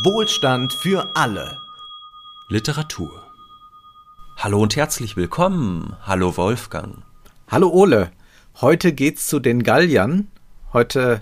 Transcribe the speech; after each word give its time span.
Wohlstand 0.00 0.72
für 0.72 1.14
alle. 1.14 1.60
Literatur. 2.48 3.22
Hallo 4.38 4.62
und 4.62 4.74
herzlich 4.74 5.16
willkommen. 5.16 5.94
Hallo 6.00 6.34
Wolfgang. 6.38 7.02
Hallo 7.46 7.68
Ole. 7.68 8.10
Heute 8.62 8.94
geht's 8.94 9.26
zu 9.26 9.38
den 9.38 9.62
Galliern. 9.62 10.28
Heute 10.72 11.20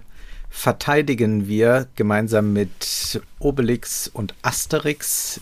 verteidigen 0.51 1.49
wir 1.49 1.89
gemeinsam 1.97 2.53
mit 2.53 3.21
Obelix 3.41 4.07
und 4.07 4.35
Asterix 4.43 5.41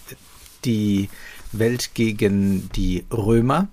die 0.64 1.10
Welt 1.52 1.90
gegen 1.92 2.70
die 2.70 3.04
Römer. 3.12 3.68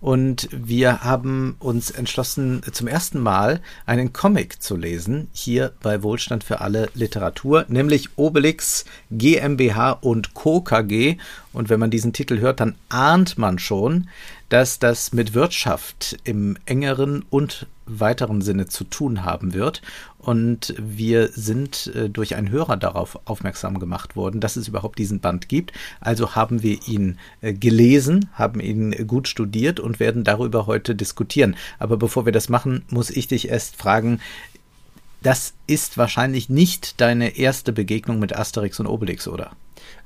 Und 0.00 0.48
wir 0.52 1.02
haben 1.02 1.56
uns 1.58 1.90
entschlossen, 1.90 2.62
zum 2.70 2.86
ersten 2.86 3.18
Mal 3.18 3.60
einen 3.84 4.12
Comic 4.12 4.62
zu 4.62 4.76
lesen, 4.76 5.28
hier 5.32 5.72
bei 5.82 6.02
Wohlstand 6.04 6.44
für 6.44 6.60
alle 6.60 6.88
Literatur, 6.94 7.64
nämlich 7.68 8.10
Obelix 8.16 8.84
GmbH 9.10 9.92
und 9.92 10.34
Co. 10.34 10.60
KG. 10.60 11.16
Und 11.52 11.68
wenn 11.68 11.80
man 11.80 11.90
diesen 11.90 12.12
Titel 12.12 12.38
hört, 12.38 12.60
dann 12.60 12.76
ahnt 12.88 13.38
man 13.38 13.58
schon, 13.58 14.08
dass 14.48 14.78
das 14.78 15.12
mit 15.12 15.34
Wirtschaft 15.34 16.16
im 16.22 16.56
engeren 16.64 17.24
und 17.28 17.66
weiteren 17.88 18.40
Sinne 18.40 18.66
zu 18.66 18.84
tun 18.84 19.24
haben 19.24 19.54
wird. 19.54 19.82
Und 20.18 20.74
wir 20.78 21.28
sind 21.28 21.92
äh, 21.94 22.10
durch 22.10 22.34
einen 22.34 22.50
Hörer 22.50 22.76
darauf 22.76 23.18
aufmerksam 23.24 23.78
gemacht 23.78 24.16
worden, 24.16 24.40
dass 24.40 24.56
es 24.56 24.68
überhaupt 24.68 24.98
diesen 24.98 25.20
Band 25.20 25.48
gibt. 25.48 25.72
Also 26.00 26.34
haben 26.34 26.62
wir 26.62 26.78
ihn 26.86 27.18
äh, 27.40 27.52
gelesen, 27.52 28.28
haben 28.32 28.60
ihn 28.60 29.06
gut 29.06 29.28
studiert 29.28 29.80
und 29.80 30.00
werden 30.00 30.24
darüber 30.24 30.66
heute 30.66 30.94
diskutieren. 30.94 31.56
Aber 31.78 31.96
bevor 31.96 32.26
wir 32.26 32.32
das 32.32 32.48
machen, 32.48 32.84
muss 32.90 33.10
ich 33.10 33.28
dich 33.28 33.48
erst 33.48 33.76
fragen, 33.76 34.20
das 35.22 35.54
ist 35.66 35.98
wahrscheinlich 35.98 36.48
nicht 36.48 37.00
deine 37.00 37.36
erste 37.36 37.72
Begegnung 37.72 38.18
mit 38.18 38.36
Asterix 38.36 38.78
und 38.80 38.86
Obelix, 38.86 39.26
oder? 39.26 39.52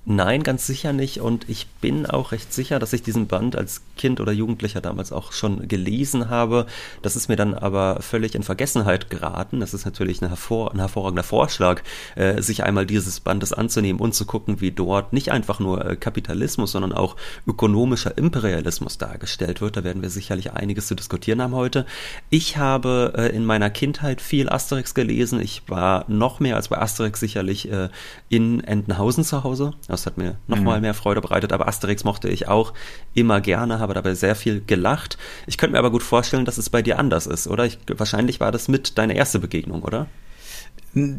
Nein, 0.04 0.42
ganz 0.42 0.66
sicher 0.66 0.92
nicht. 0.92 1.20
Und 1.20 1.48
ich 1.48 1.68
bin 1.80 2.06
auch 2.06 2.32
recht 2.32 2.52
sicher, 2.52 2.80
dass 2.80 2.92
ich 2.92 3.04
diesen 3.04 3.28
Band 3.28 3.54
als 3.54 3.82
Kind 3.96 4.20
oder 4.20 4.32
Jugendlicher 4.32 4.80
damals 4.80 5.12
auch 5.12 5.30
schon 5.30 5.68
gelesen 5.68 6.28
habe. 6.28 6.66
Das 7.02 7.14
ist 7.14 7.28
mir 7.28 7.36
dann 7.36 7.54
aber 7.54 8.02
völlig 8.02 8.34
in 8.34 8.42
Vergessenheit 8.42 9.10
geraten. 9.10 9.60
Das 9.60 9.74
ist 9.74 9.84
natürlich 9.84 10.20
ein, 10.20 10.26
hervor 10.26 10.72
ein 10.72 10.80
hervorragender 10.80 11.22
Vorschlag, 11.22 11.82
äh, 12.16 12.42
sich 12.42 12.64
einmal 12.64 12.84
dieses 12.84 13.20
Bandes 13.20 13.52
anzunehmen 13.52 14.00
und 14.00 14.12
zu 14.12 14.26
gucken, 14.26 14.60
wie 14.60 14.72
dort 14.72 15.12
nicht 15.12 15.30
einfach 15.30 15.60
nur 15.60 15.84
äh, 15.84 15.94
Kapitalismus, 15.94 16.72
sondern 16.72 16.92
auch 16.92 17.14
ökonomischer 17.46 18.18
Imperialismus 18.18 18.98
dargestellt 18.98 19.60
wird. 19.60 19.76
Da 19.76 19.84
werden 19.84 20.02
wir 20.02 20.10
sicherlich 20.10 20.52
einiges 20.52 20.88
zu 20.88 20.96
diskutieren 20.96 21.40
haben 21.40 21.54
heute. 21.54 21.86
Ich 22.28 22.56
habe 22.56 23.12
äh, 23.16 23.28
in 23.28 23.44
meiner 23.44 23.70
Kindheit 23.70 24.20
viel 24.20 24.48
Asterix 24.48 24.94
gelesen. 24.94 25.40
Ich 25.40 25.62
war 25.68 26.06
noch 26.08 26.40
mehr 26.40 26.56
als 26.56 26.66
bei 26.66 26.78
Asterix 26.78 27.20
sicherlich 27.20 27.70
äh, 27.70 27.88
in 28.28 28.64
Entenhausen 28.64 29.22
zu 29.22 29.44
Hause 29.44 29.74
das 29.92 30.06
hat 30.06 30.18
mir 30.18 30.36
nochmal 30.46 30.76
mhm. 30.76 30.82
mehr 30.82 30.94
Freude 30.94 31.20
bereitet. 31.20 31.52
Aber 31.52 31.68
Asterix 31.68 32.04
mochte 32.04 32.28
ich 32.28 32.48
auch 32.48 32.72
immer 33.14 33.40
gerne, 33.40 33.78
habe 33.78 33.94
dabei 33.94 34.14
sehr 34.14 34.34
viel 34.34 34.62
gelacht. 34.64 35.18
Ich 35.46 35.58
könnte 35.58 35.72
mir 35.72 35.78
aber 35.78 35.90
gut 35.90 36.02
vorstellen, 36.02 36.44
dass 36.44 36.58
es 36.58 36.70
bei 36.70 36.82
dir 36.82 36.98
anders 36.98 37.26
ist, 37.26 37.46
oder? 37.46 37.66
Ich, 37.66 37.78
wahrscheinlich 37.86 38.40
war 38.40 38.52
das 38.52 38.68
mit 38.68 38.98
deine 38.98 39.14
erste 39.14 39.38
Begegnung, 39.38 39.82
oder? 39.82 40.06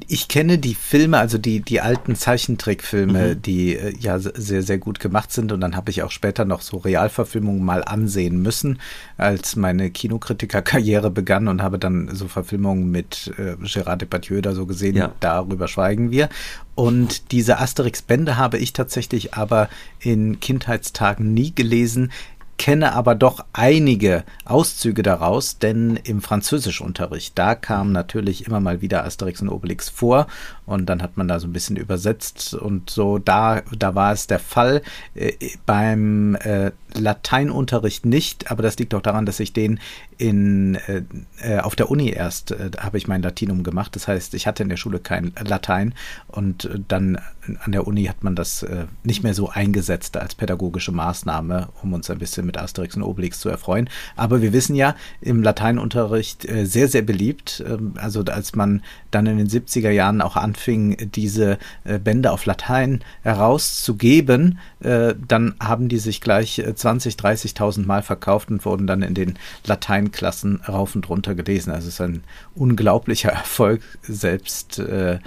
Ich 0.08 0.28
kenne 0.28 0.60
die 0.60 0.76
Filme, 0.76 1.18
also 1.18 1.40
die, 1.40 1.62
die 1.62 1.82
alten 1.82 2.16
Zeichentrickfilme, 2.16 3.30
mhm. 3.30 3.42
die 3.42 3.76
äh, 3.76 3.96
ja 4.00 4.20
sehr, 4.20 4.62
sehr 4.62 4.78
gut 4.78 5.00
gemacht 5.00 5.32
sind. 5.32 5.52
Und 5.52 5.62
dann 5.62 5.76
habe 5.76 5.90
ich 5.90 6.04
auch 6.04 6.12
später 6.12 6.46
noch 6.46 6.62
so 6.62 6.78
Realverfilmungen 6.78 7.64
mal 7.64 7.84
ansehen 7.84 8.42
müssen, 8.42 8.80
als 9.18 9.56
meine 9.56 9.90
Kinokritikerkarriere 9.90 11.10
begann 11.10 11.48
und 11.48 11.64
habe 11.64 11.80
dann 11.80 12.14
so 12.14 12.28
Verfilmungen 12.28 12.92
mit 12.92 13.34
äh, 13.38 13.56
Gérard 13.64 13.98
Depardieu 13.98 14.42
da 14.42 14.54
so 14.54 14.68
gesehen. 14.68 14.96
Ja. 14.96 15.12
Darüber 15.20 15.68
schweigen 15.68 16.12
wir. 16.12 16.30
Und 16.76 17.32
diese 17.32 17.60
Asterix-Bände 17.60 18.38
habe 18.38 18.58
ich 18.58 18.74
tatsächlich 18.74 19.34
aber 19.34 19.70
in 20.00 20.40
Kindheitstagen 20.40 21.34
nie 21.34 21.54
gelesen 21.54 22.12
kenne 22.58 22.94
aber 22.94 23.16
doch 23.16 23.46
einige 23.54 24.24
Auszüge 24.46 25.04
daraus, 25.04 25.60
denn 25.60 25.98
im 26.04 26.22
Französischunterricht, 26.22 27.38
da 27.38 27.56
kam 27.56 27.92
natürlich 27.92 28.48
immer 28.48 28.60
mal 28.60 28.82
wieder 28.82 29.06
Asterix 29.06 29.42
und 29.42 29.50
Obelix 29.50 29.90
vor 29.90 30.28
und 30.66 30.86
dann 30.88 31.02
hat 31.02 31.18
man 31.18 31.28
da 31.28 31.40
so 31.40 31.48
ein 31.48 31.54
bisschen 31.54 31.76
übersetzt 31.76 32.54
und 32.54 32.90
so, 32.90 33.18
da, 33.18 33.62
da 33.78 33.96
war 33.96 34.14
es 34.14 34.28
der 34.28 34.40
Fall. 34.40 34.82
Äh, 35.16 35.34
beim 35.66 36.36
äh, 36.36 36.72
Lateinunterricht 36.98 38.06
nicht, 38.06 38.52
aber 38.52 38.64
das 38.64 38.78
liegt 38.78 38.94
auch 38.94 39.02
daran, 39.02 39.26
dass 39.26 39.40
ich 39.40 39.54
den 39.54 39.80
in, 40.18 40.76
äh, 40.88 41.04
äh, 41.42 41.60
auf 41.60 41.76
der 41.76 41.90
Uni 41.90 42.10
erst 42.10 42.52
äh, 42.52 42.72
habe 42.78 42.98
ich 42.98 43.08
mein 43.08 43.22
Latinum 43.22 43.64
gemacht. 43.64 43.96
Das 43.96 44.08
heißt, 44.08 44.34
ich 44.34 44.48
hatte 44.48 44.64
in 44.64 44.70
der 44.70 44.78
Schule 44.78 45.00
kein 45.00 45.34
Latein 45.44 45.94
und 46.28 46.66
äh, 46.66 46.80
dann 46.88 47.20
an 47.60 47.74
der 47.74 47.88
Uni 47.88 48.06
hat 48.06 48.24
man 48.24 48.36
das 48.36 48.64
äh, 48.64 48.86
nicht 49.04 49.24
mehr 49.24 49.34
so 49.34 49.50
eingesetzt 49.50 50.16
als 50.16 50.36
pädagogische 50.36 50.92
Maßnahme, 50.92 51.70
um 51.82 51.94
uns 51.94 52.10
ein 52.10 52.20
bisschen 52.20 52.46
mit 52.46 52.58
Asterix 52.58 52.96
und 52.96 53.04
Obelix 53.04 53.40
zu 53.40 53.50
erfreuen. 53.50 53.90
Aber 54.16 54.42
wir 54.42 54.54
wissen 54.54 54.76
ja, 54.76 54.96
im 55.20 55.44
Lateinunterricht 55.44 56.50
äh, 56.50 56.66
sehr, 56.66 56.88
sehr 56.88 57.02
beliebt. 57.02 57.64
Ähm, 57.68 57.96
also 57.98 58.24
als 58.24 58.56
man 58.56 58.82
dann 59.12 59.26
in 59.26 59.38
den 59.38 59.50
70er 59.50 59.90
Jahren 59.90 60.22
auch 60.22 60.38
anfing, 60.38 61.12
diese 61.14 61.60
Bände 61.84 62.32
auf 62.32 62.46
Latein 62.46 63.04
herauszugeben, 63.22 64.58
dann 64.80 65.56
haben 65.60 65.88
die 65.88 66.00
sich 66.00 66.20
gleich 66.22 66.60
äh, 66.60 66.76
20, 66.84 67.16
30.000 67.16 67.86
Mal 67.86 68.04
verkauft 68.04 68.52
und 68.52 68.66
wurden 68.66 68.88
dann 68.88 69.02
in 69.02 69.14
den 69.14 69.40
Lateinklassen 69.66 70.62
rauf 70.68 70.96
und 70.96 71.08
runter 71.08 71.34
gelesen. 71.34 71.72
Also 71.72 71.88
es 71.88 71.96
ist 71.96 72.02
ein 72.02 72.24
unglaublicher 72.56 73.30
Erfolg, 73.32 73.82
selbst 74.02 74.80
äh, 74.80 75.20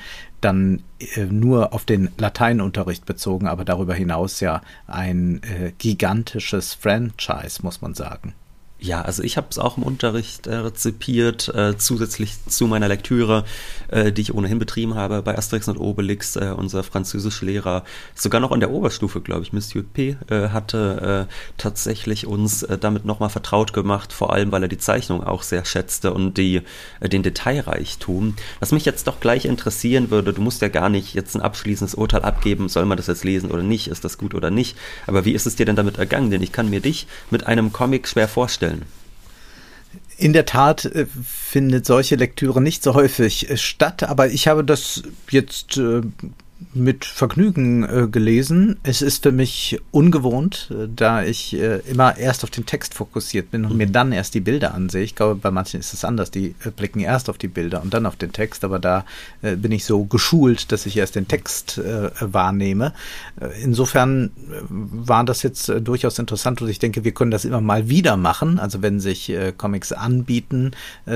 dann 0.43 0.83
äh, 0.99 1.25
nur 1.25 1.72
auf 1.72 1.87
den 1.87 2.11
Lateinunterricht 2.19 3.06
bezogen, 3.06 3.47
aber 3.47 3.65
darüber 3.65 3.94
hinaus 3.94 4.41
ja 4.41 4.61
ein 4.87 5.43
äh, 5.43 5.72
gigantisches 5.78 6.75
Franchise, 6.75 7.62
muss 7.62 7.81
man 7.81 7.94
sagen. 7.94 8.34
Ja, 8.78 9.00
also 9.00 9.22
ich 9.22 9.38
habe 9.38 9.47
es 9.50 9.59
auch 9.59 9.78
im 9.78 9.82
Unterricht 9.82 10.47
äh, 10.47 10.54
rezipiert, 10.54 11.48
äh, 11.48 11.78
zusätzlich 11.78 12.34
zu 12.47 12.66
meiner 12.66 12.88
Lektüre, 12.88 13.44
äh, 13.88 14.12
die 14.12 14.20
ich 14.20 14.34
ohnehin 14.34 14.59
betrieben 14.59 14.94
habe 14.94 15.22
bei 15.22 15.37
Asterix 15.37 15.66
und 15.69 15.78
Obelix. 15.78 16.37
Äh, 16.37 16.53
unser 16.54 16.82
Französischlehrer, 16.82 17.84
sogar 18.14 18.38
noch 18.41 18.53
in 18.53 18.60
der 18.60 18.70
Oberstufe, 18.70 19.22
glaube 19.22 19.42
ich, 19.42 19.54
Monsieur 19.54 19.82
P., 19.82 20.19
äh, 20.28 20.50
hatte 20.50 21.26
äh, 21.26 21.32
tatsächlich 21.56 22.26
uns 22.26 22.64
äh, 22.64 22.76
damit 22.76 23.06
nochmal 23.06 23.31
vertraut 23.31 23.72
gemacht, 23.72 24.12
vor 24.12 24.34
allem, 24.34 24.53
weil 24.53 24.62
er 24.62 24.69
die 24.69 24.76
Zeichnung 24.76 25.25
auch 25.25 25.43
sehr 25.43 25.64
schätzte 25.64 26.12
und 26.12 26.37
die, 26.37 26.60
äh, 27.00 27.08
den 27.08 27.22
Detailreichtum. 27.22 28.37
Was 28.60 28.72
mich 28.72 28.84
jetzt 28.84 29.06
doch 29.06 29.20
gleich 29.20 29.47
interessieren 29.47 30.10
würde, 30.10 30.34
du 30.34 30.43
musst 30.43 30.60
ja 30.60 30.69
gar 30.69 30.91
nicht 30.91 31.14
jetzt 31.14 31.34
ein 31.34 31.41
abschließendes 31.41 31.94
Urteil 31.94 32.22
abgeben, 32.22 32.69
soll 32.69 32.84
man 32.84 32.98
das 32.98 33.06
jetzt 33.06 33.25
lesen 33.25 33.50
oder 33.50 33.62
nicht, 33.62 33.88
ist 33.88 34.04
das 34.04 34.19
gut 34.19 34.34
oder 34.34 34.50
nicht, 34.50 34.76
aber 35.06 35.25
wie 35.25 35.32
ist 35.32 35.47
es 35.47 35.56
dir 35.56 35.64
denn 35.64 35.76
damit 35.76 35.97
ergangen? 35.97 36.31
Denn 36.31 36.43
ich 36.43 36.53
kann 36.53 36.69
mir 36.69 36.81
dich 36.81 37.06
mit 37.31 37.47
einem 37.47 37.72
Comic 37.72 38.06
schwer 38.06 38.28
vorstellen, 38.28 38.66
vorstellen. 38.66 38.87
In 40.19 40.32
der 40.32 40.47
Tat 40.47 40.87
äh, 40.87 41.06
findet 41.25 41.84
solche 41.84 42.16
Lektüre 42.16 42.62
nicht 42.62 42.82
so 42.82 42.94
häufig 42.94 43.50
äh, 43.50 43.56
statt, 43.56 44.03
aber 44.03 44.28
ich 44.28 44.49
habe 44.49 44.65
das 44.65 45.03
jetzt 45.31 45.77
äh, 45.77 46.00
mit 46.72 47.05
Vergnügen 47.05 47.84
äh, 47.84 48.09
gelesen. 48.09 48.78
Es 48.83 49.03
ist 49.03 49.22
für 49.22 49.33
mich 49.33 49.81
ungewohnt, 49.91 50.71
äh, 50.71 50.89
da 50.94 51.22
ich 51.22 51.55
äh, 51.55 51.81
immer 51.91 52.17
erst 52.17 52.44
auf 52.44 52.50
den 52.50 52.65
Text 52.65 52.94
fokussiert 52.94 53.50
bin 53.50 53.65
und 53.65 53.72
mhm. 53.72 53.77
mir 53.78 53.87
dann 53.87 54.12
erst 54.12 54.34
die 54.34 54.41
Bilder 54.41 54.72
ansehe. 54.75 55.03
Ich 55.03 55.15
glaube, 55.15 55.34
bei 55.34 55.50
manchen 55.50 55.81
ist 55.81 55.93
es 55.93 56.05
anders. 56.05 56.31
Die 56.31 56.55
äh, 56.65 56.71
blicken 56.71 57.00
erst 57.00 57.28
auf 57.28 57.37
die 57.37 57.49
Bilder 57.49 57.83
und 57.83 57.93
dann 57.93 58.06
auf 58.06 58.17
den 58.17 58.33
Text, 58.33 58.65
aber 58.65 58.78
da 58.78 59.05
äh, 59.43 59.56
bin 59.56 59.71
ich 59.72 59.84
so 59.84 60.05
geschult, 60.05 60.72
dass 60.72 60.87
ich 60.87 60.97
erst 60.97 61.17
den 61.17 61.28
Text 61.28 61.81
wahrnehme. 62.21 62.93
insofern 63.62 64.31
war 64.69 65.25
das 65.25 65.43
jetzt 65.43 65.71
durchaus 65.81 66.19
interessant 66.19 66.61
und 66.62 66.69
ich 66.69 66.78
denke, 66.78 67.05
wir 67.05 67.12
können 67.12 67.31
das 67.31 67.44
immer 67.44 67.61
mal 67.61 67.88
wieder 67.88 68.17
machen. 68.17 68.59
Also 68.59 68.83
wenn 68.83 69.00
sich 69.00 69.33
Comics 69.56 69.93
anbieten, 69.93 70.73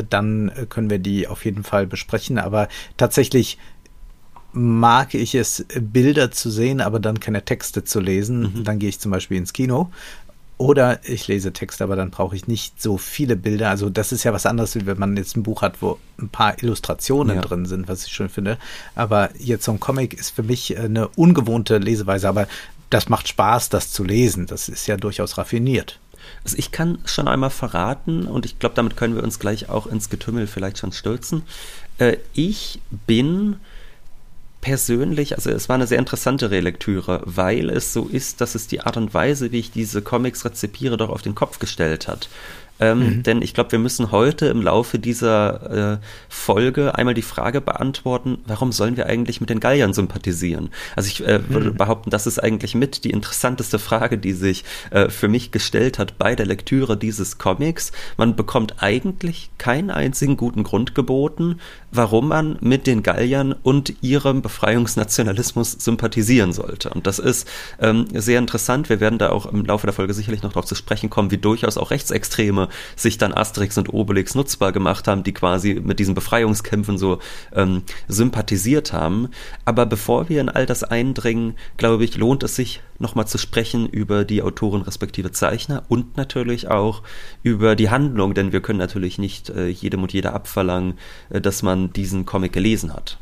dann 0.09 0.51
können 0.69 0.91
wir 0.91 0.99
die 0.99 1.28
auf 1.28 1.45
jeden 1.45 1.65
Fall 1.65 1.87
besprechen. 1.87 2.39
Aber 2.39 2.69
tatsächlich 2.97 3.59
mag 4.52 5.14
ich 5.14 5.34
es, 5.34 5.64
Bilder 5.80 6.30
zu 6.30 6.50
sehen, 6.50 6.80
aber 6.80 7.00
dann 7.00 7.20
keine 7.20 7.44
Texte 7.44 7.84
zu 7.84 8.00
lesen. 8.00 8.54
Mhm. 8.54 8.64
Dann 8.64 8.78
gehe 8.78 8.88
ich 8.88 9.00
zum 9.00 9.10
Beispiel 9.10 9.38
ins 9.38 9.52
Kino. 9.52 9.91
Oder 10.58 11.00
ich 11.08 11.26
lese 11.26 11.54
Texte, 11.54 11.84
aber 11.84 11.97
dann 11.97 12.10
brauche 12.10 12.36
ich 12.36 12.47
nicht 12.47 12.82
so 12.82 12.98
viele 12.98 13.34
Bilder. 13.34 13.70
Also 13.70 13.88
das 13.88 14.12
ist 14.12 14.24
ja 14.24 14.34
was 14.34 14.44
anderes, 14.44 14.74
wie 14.74 14.84
wenn 14.84 14.98
man 14.98 15.16
jetzt 15.16 15.34
ein 15.34 15.42
Buch 15.42 15.62
hat, 15.62 15.80
wo 15.80 15.98
ein 16.20 16.28
paar 16.28 16.62
Illustrationen 16.62 17.36
ja. 17.36 17.42
drin 17.42 17.64
sind, 17.64 17.88
was 17.88 18.04
ich 18.04 18.12
schön 18.12 18.28
finde. 18.28 18.58
Aber 18.94 19.30
jetzt 19.38 19.64
so 19.64 19.72
ein 19.72 19.80
Comic 19.80 20.12
ist 20.12 20.30
für 20.30 20.42
mich 20.42 20.76
eine 20.78 21.08
ungewohnte 21.08 21.78
Leseweise. 21.78 22.28
Aber 22.28 22.47
das 22.91 23.08
macht 23.08 23.28
Spaß, 23.28 23.70
das 23.70 23.91
zu 23.91 24.04
lesen. 24.04 24.47
Das 24.47 24.68
ist 24.68 24.86
ja 24.86 24.98
durchaus 24.98 25.38
raffiniert. 25.38 25.98
Also 26.44 26.58
ich 26.58 26.70
kann 26.72 26.98
schon 27.06 27.28
einmal 27.28 27.50
verraten, 27.50 28.26
und 28.26 28.44
ich 28.44 28.58
glaube, 28.58 28.74
damit 28.74 28.97
können 28.98 29.14
wir 29.14 29.22
uns 29.22 29.38
gleich 29.38 29.70
auch 29.70 29.86
ins 29.86 30.10
Getümmel 30.10 30.47
vielleicht 30.47 30.76
schon 30.76 30.92
stürzen. 30.92 31.42
Äh, 31.98 32.18
ich 32.34 32.80
bin 33.06 33.56
persönlich, 34.60 35.36
also 35.36 35.51
es 35.51 35.68
war 35.68 35.74
eine 35.74 35.86
sehr 35.86 35.98
interessante 35.98 36.51
Relektüre, 36.51 37.22
weil 37.24 37.71
es 37.71 37.92
so 37.92 38.07
ist, 38.07 38.41
dass 38.41 38.54
es 38.54 38.66
die 38.66 38.80
Art 38.80 38.97
und 38.97 39.15
Weise, 39.15 39.53
wie 39.53 39.59
ich 39.59 39.71
diese 39.71 40.03
Comics 40.03 40.45
rezipiere, 40.45 40.97
doch 40.97 41.09
auf 41.09 41.22
den 41.22 41.34
Kopf 41.34 41.59
gestellt 41.59 42.09
hat. 42.09 42.28
Ähm, 42.80 42.98
mhm. 42.98 43.22
Denn 43.22 43.42
ich 43.42 43.54
glaube, 43.54 43.72
wir 43.72 43.78
müssen 43.78 44.10
heute 44.10 44.47
im 44.47 44.62
Laufe 44.62 44.98
dieser 44.98 45.94
äh, 45.94 45.98
Folge 46.28 46.94
einmal 46.94 47.15
die 47.15 47.22
Frage 47.22 47.60
beantworten, 47.60 48.38
warum 48.47 48.72
sollen 48.72 48.97
wir 48.97 49.06
eigentlich 49.06 49.41
mit 49.41 49.50
den 49.50 49.60
Galliern 49.60 49.92
sympathisieren? 49.92 50.71
Also 50.97 51.09
ich 51.09 51.27
äh, 51.27 51.48
würde 51.48 51.72
mhm. 51.72 51.77
behaupten, 51.77 52.10
das 52.10 52.27
ist 52.27 52.42
eigentlich 52.42 52.74
mit 52.74 53.04
die 53.04 53.10
interessanteste 53.10 53.78
Frage, 53.78 54.18
die 54.18 54.32
sich 54.32 54.65
äh, 54.91 55.10
für 55.10 55.28
mich 55.28 55.53
gestellt 55.53 55.98
hat 55.98 56.18
bei 56.18 56.34
der 56.34 56.47
Lektüre 56.47 56.97
dieses 56.97 57.38
Comics. 57.38 57.92
Man 58.16 58.34
bekommt 58.34 58.83
eigentlich 58.83 59.50
keinen 59.59 59.91
einzigen 59.91 60.36
guten 60.36 60.62
Grund 60.62 60.94
geboten, 60.94 61.60
warum 61.92 62.28
man 62.28 62.56
mit 62.60 62.86
den 62.86 63.03
Galliern 63.03 63.53
und 63.53 63.94
ihrem 64.03 64.41
Befreiungsnationalismus 64.42 65.72
sympathisieren 65.72 66.53
sollte. 66.53 66.91
Und 66.91 67.06
das 67.06 67.18
ist 67.18 67.47
ähm, 67.80 68.06
sehr 68.15 68.38
interessant. 68.38 68.88
Wir 68.88 69.00
werden 69.00 69.18
da 69.18 69.30
auch 69.30 69.47
im 69.47 69.65
Laufe 69.66 69.86
der 69.86 69.92
Folge 69.92 70.15
sicherlich 70.15 70.42
noch 70.42 70.53
darauf 70.53 70.66
zu 70.66 70.74
sprechen 70.74 71.10
kommen, 71.10 71.30
wie 71.30 71.38
durchaus 71.38 71.76
auch 71.76 71.91
Rechtsextreme 71.91 72.70
sich 72.97 73.19
dann 73.19 73.34
Asterix 73.34 73.78
und 73.78 73.93
Obelix 73.93 74.34
nutzbar 74.34 74.72
gemacht 74.72 75.09
haben, 75.09 75.22
die 75.22 75.33
quasi 75.33 75.75
mit 75.75 75.99
diesen 75.99 76.15
Befreiungskämpfen 76.15 76.99
so 76.99 77.19
ähm, 77.55 77.83
sympathisiert 78.09 78.93
haben. 78.93 79.28
Aber 79.65 79.87
bevor 79.87 80.28
wir 80.28 80.41
in 80.41 80.49
all 80.49 80.67
das 80.67 80.84
eindringen, 80.84 81.55
glaube 81.77 82.05
ich, 82.05 82.17
lohnt 82.17 82.43
es 82.43 82.57
sich 82.57 82.83
nochmal 82.99 83.27
zu 83.27 83.39
sprechen 83.39 83.89
über 83.89 84.25
die 84.25 84.43
Autoren 84.43 84.83
respektive 84.83 85.33
Zeichner 85.33 85.83
und 85.89 86.17
natürlich 86.17 86.69
auch 86.69 87.03
über 87.43 87.75
die 87.75 87.91
Handlung, 87.91 88.34
denn 88.34 88.53
wir 88.53 88.61
können 88.61 88.78
natürlich 88.78 89.19
nicht 89.19 89.51
äh, 89.51 89.69
jedem 89.69 90.03
und 90.03 90.13
jeder 90.13 90.34
abverlangen, 90.34 90.99
äh, 91.31 91.41
dass 91.41 91.63
man 91.63 91.93
diesen 91.93 92.27
Comic 92.27 92.53
gelesen 92.53 92.93
hat. 92.93 93.19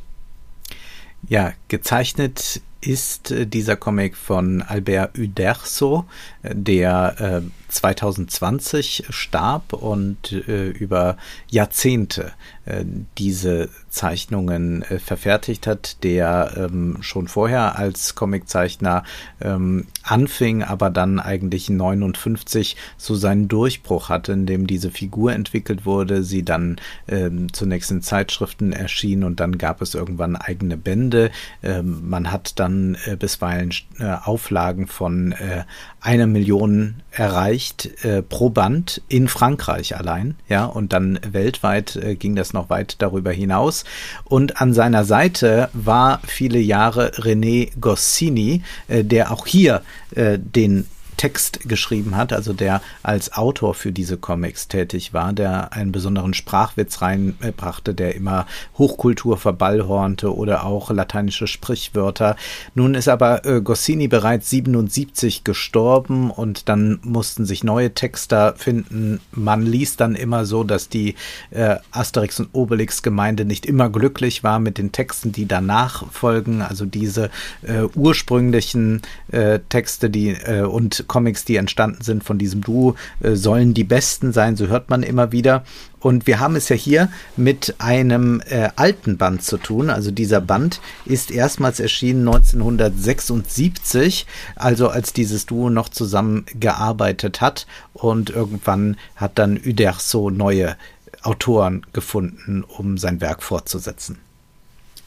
Ja, 1.29 1.53
gezeichnet 1.69 2.61
ist 2.81 3.31
äh, 3.31 3.47
dieser 3.47 3.77
Comic 3.77 4.17
von 4.17 4.63
Albert 4.63 5.19
Uderzo, 5.19 6.05
äh, 6.43 6.55
der 6.55 7.43
äh, 7.43 7.73
2020 7.73 9.05
starb 9.11 9.73
und 9.73 10.33
äh, 10.33 10.69
über 10.71 11.17
Jahrzehnte 11.51 12.33
äh, 12.65 12.85
diese 13.19 13.69
Zeichnungen 13.89 14.83
äh, 14.83 14.99
verfertigt 14.99 15.67
hat, 15.67 16.03
der 16.05 16.53
ähm, 16.57 16.99
schon 17.01 17.29
vorher 17.29 17.79
als 17.79 18.15
Comiczeichner 18.15 19.05
ähm, 19.41 19.87
anfing, 20.03 20.63
aber 20.63 20.91
dann 20.91 21.21
eigentlich 21.21 21.71
59 21.71 22.77
so 22.97 23.15
seinen 23.15 23.49
Durchbruch 23.49 24.09
hatte, 24.09 24.33
in 24.33 24.47
dem 24.47 24.67
diese 24.67 24.91
Figur 24.91 25.33
entwickelt 25.33 25.87
wurde, 25.87 26.23
sie 26.23 26.45
dann 26.45 26.77
ähm, 27.09 27.53
zunächst 27.53 27.91
in 27.91 28.03
Zeitschriften 28.03 28.73
erschien 28.73 29.25
und 29.25 29.41
dann 29.41 29.59
gab 29.59 29.83
es 29.83 29.95
irgendwann 29.95 30.37
eigene 30.37 30.77
Bände. 30.77 31.31
Ähm, 31.63 32.09
man 32.09 32.31
hat 32.31 32.59
dann 32.59 32.97
äh, 33.07 33.17
bisweilen 33.17 33.73
äh, 33.99 34.17
Auflagen 34.25 34.87
von 34.87 35.33
äh, 35.33 35.65
einer 36.01 36.27
Million 36.27 37.03
erreicht 37.11 38.05
äh, 38.05 38.23
pro 38.23 38.51
Band 38.51 39.03
in 39.09 39.29
Frankreich 39.29 39.97
allein, 39.97 40.37
ja, 40.49 40.65
und 40.65 40.93
dann 40.93 41.19
weltweit 41.29 41.97
äh, 41.97 42.15
ging 42.15 42.37
das 42.37 42.53
noch 42.53 42.71
weit 42.71 42.97
darüber 43.03 43.33
hinaus. 43.33 43.78
Und 44.25 44.61
an 44.61 44.75
seiner 44.75 45.05
Seite 45.05 45.69
war 45.73 46.21
viele 46.27 46.59
Jahre 46.59 47.13
René 47.17 47.71
Goscinny, 47.81 48.63
äh, 48.89 49.05
der 49.05 49.31
auch 49.31 49.47
hier 49.47 49.83
äh, 50.15 50.39
den 50.39 50.87
Text 51.19 51.69
geschrieben 51.69 52.17
hat, 52.17 52.33
also 52.33 52.55
der 52.55 52.81
als 53.03 53.35
Autor 53.35 53.75
für 53.75 53.93
diese 53.93 54.17
Comics 54.17 54.69
tätig 54.69 55.13
war, 55.13 55.35
der 55.35 55.75
einen 55.75 55.93
besonderen 55.93 56.33
Sprachwitz 56.33 57.03
reinbrachte, 57.03 57.93
der 57.93 58.15
immer 58.15 58.47
Hochkultur 58.79 59.37
verballhornte 59.37 60.35
oder 60.35 60.65
auch 60.65 60.91
lateinische 60.91 61.47
Sprichwörter. 61.47 62.37
Nun 62.75 62.95
ist 62.95 63.09
aber 63.09 63.45
äh, 63.45 63.61
Goscinny 63.61 64.09
bereits 64.09 64.49
77 64.49 65.45
gestorben 65.45 66.31
und 66.31 66.69
dann 66.69 67.01
mussten 67.03 67.45
sich 67.45 67.65
neue 67.65 67.93
Texter 67.93 68.55
finden. 68.57 69.21
Man 69.33 69.63
liest 69.63 70.01
dann 70.01 70.15
immer 70.15 70.47
so, 70.47 70.63
dass 70.63 70.89
die 70.89 71.17
äh, 71.51 71.77
Asterix 71.91 72.39
und 72.39 72.51
Obelix 72.53 73.03
Gemeinde 73.03 73.45
nicht 73.45 73.67
immer 73.67 73.91
glücklich 73.91 74.45
war 74.45 74.61
mit 74.61 74.79
den 74.79 74.93
Texten, 74.93 75.33
die 75.33 75.47
danach 75.47 76.11
folgen, 76.13 76.63
also 76.63 76.85
diese 76.85 77.31
äh, 77.63 77.83
ursprünglichen 77.97 79.03
äh, 79.33 79.59
Texte, 79.69 80.11
die 80.11 80.31
äh, 80.31 80.63
und 80.63 81.08
Comics, 81.09 81.45
die 81.45 81.57
entstanden 81.57 82.03
sind 82.03 82.23
von 82.23 82.39
diesem 82.39 82.61
Duo, 82.63 82.95
äh, 83.21 83.35
sollen 83.35 83.75
die 83.75 83.85
besten 83.85 84.33
sein, 84.33 84.57
so 84.57 84.69
hört 84.69 84.91
man 84.91 85.03
immer 85.03 85.33
wieder. 85.33 85.65
Und 86.01 86.27
wir 86.27 86.39
haben 86.39 86.55
es 86.55 86.69
ja 86.69 86.77
hier 86.77 87.09
mit 87.37 87.75
einem 87.79 88.41
äh, 88.49 88.69
alten 88.77 89.19
Band 89.19 89.43
zu 89.43 89.57
tun. 89.57 89.91
Also 89.91 90.11
dieser 90.11 90.41
Band 90.41 90.81
ist 91.05 91.31
erstmals 91.31 91.81
erschienen 91.81 92.29
1976, 92.29 94.27
also 94.55 94.89
als 94.89 95.13
dieses 95.13 95.47
Duo 95.47 95.71
noch 95.71 95.89
zusammengearbeitet 95.89 97.41
hat. 97.41 97.67
Und 97.95 98.31
irgendwann 98.31 98.97
hat 99.17 99.39
dann 99.39 99.57
Uderso 99.57 100.31
neue 100.31 100.77
Autoren 101.23 101.85
gefunden, 101.93 102.63
um 102.63 102.97
sein 102.97 103.21
Werk 103.21 103.43
fortzusetzen. 103.43 104.19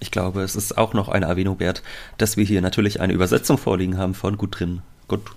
Ich 0.01 0.11
glaube, 0.11 0.41
es 0.41 0.55
ist 0.55 0.77
auch 0.77 0.93
noch 0.93 1.09
eine 1.09 1.27
Erwähnung 1.27 1.59
wert, 1.59 1.83
dass 2.17 2.35
wir 2.35 2.43
hier 2.43 2.61
natürlich 2.61 2.99
eine 2.99 3.13
Übersetzung 3.13 3.57
vorliegen 3.57 3.97
haben 3.97 4.15
von 4.15 4.35
Gudrun 4.35 4.81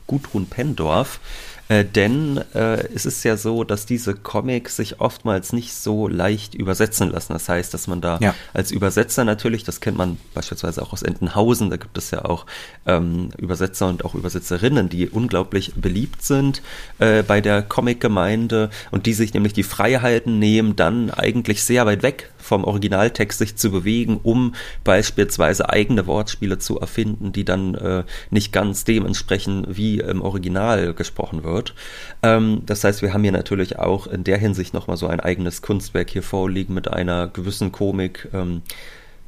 Gudrun 0.06 0.46
Pendorf. 0.46 1.20
Äh, 1.68 1.84
denn 1.84 2.42
äh, 2.54 2.86
es 2.94 3.06
ist 3.06 3.24
ja 3.24 3.38
so, 3.38 3.64
dass 3.64 3.86
diese 3.86 4.14
Comics 4.14 4.76
sich 4.76 5.00
oftmals 5.00 5.54
nicht 5.54 5.72
so 5.72 6.08
leicht 6.08 6.54
übersetzen 6.54 7.10
lassen. 7.10 7.32
Das 7.32 7.48
heißt, 7.48 7.72
dass 7.72 7.86
man 7.86 8.02
da 8.02 8.18
ja. 8.20 8.34
als 8.52 8.70
Übersetzer 8.70 9.24
natürlich, 9.24 9.64
das 9.64 9.80
kennt 9.80 9.96
man 9.96 10.18
beispielsweise 10.34 10.82
auch 10.82 10.92
aus 10.92 11.02
Entenhausen, 11.02 11.70
da 11.70 11.76
gibt 11.76 11.96
es 11.96 12.10
ja 12.10 12.26
auch 12.26 12.44
ähm, 12.86 13.30
Übersetzer 13.38 13.88
und 13.88 14.04
auch 14.04 14.14
Übersetzerinnen, 14.14 14.90
die 14.90 15.08
unglaublich 15.08 15.72
beliebt 15.74 16.22
sind 16.22 16.60
äh, 16.98 17.22
bei 17.22 17.40
der 17.40 17.62
Comic-Gemeinde 17.62 18.68
und 18.90 19.06
die 19.06 19.14
sich 19.14 19.32
nämlich 19.32 19.54
die 19.54 19.62
Freiheiten 19.62 20.38
nehmen, 20.38 20.76
dann 20.76 21.10
eigentlich 21.10 21.64
sehr 21.64 21.86
weit 21.86 22.02
weg 22.02 22.30
vom 22.44 22.64
Originaltext 22.64 23.38
sich 23.38 23.56
zu 23.56 23.70
bewegen, 23.70 24.20
um 24.22 24.54
beispielsweise 24.84 25.70
eigene 25.70 26.06
Wortspiele 26.06 26.58
zu 26.58 26.78
erfinden, 26.78 27.32
die 27.32 27.44
dann 27.44 27.74
äh, 27.74 28.04
nicht 28.30 28.52
ganz 28.52 28.84
dem 28.84 29.06
entsprechen, 29.06 29.66
wie 29.68 30.00
im 30.00 30.20
Original 30.20 30.92
gesprochen 30.92 31.42
wird. 31.42 31.74
Ähm, 32.22 32.62
das 32.66 32.84
heißt, 32.84 33.00
wir 33.00 33.14
haben 33.14 33.22
hier 33.22 33.32
natürlich 33.32 33.78
auch 33.78 34.06
in 34.06 34.24
der 34.24 34.36
Hinsicht 34.36 34.74
nochmal 34.74 34.98
so 34.98 35.06
ein 35.06 35.20
eigenes 35.20 35.62
Kunstwerk 35.62 36.10
hier 36.10 36.22
vorliegen 36.22 36.74
mit 36.74 36.88
einer 36.88 37.28
gewissen 37.28 37.72
Komik. 37.72 38.28
Ähm, 38.34 38.60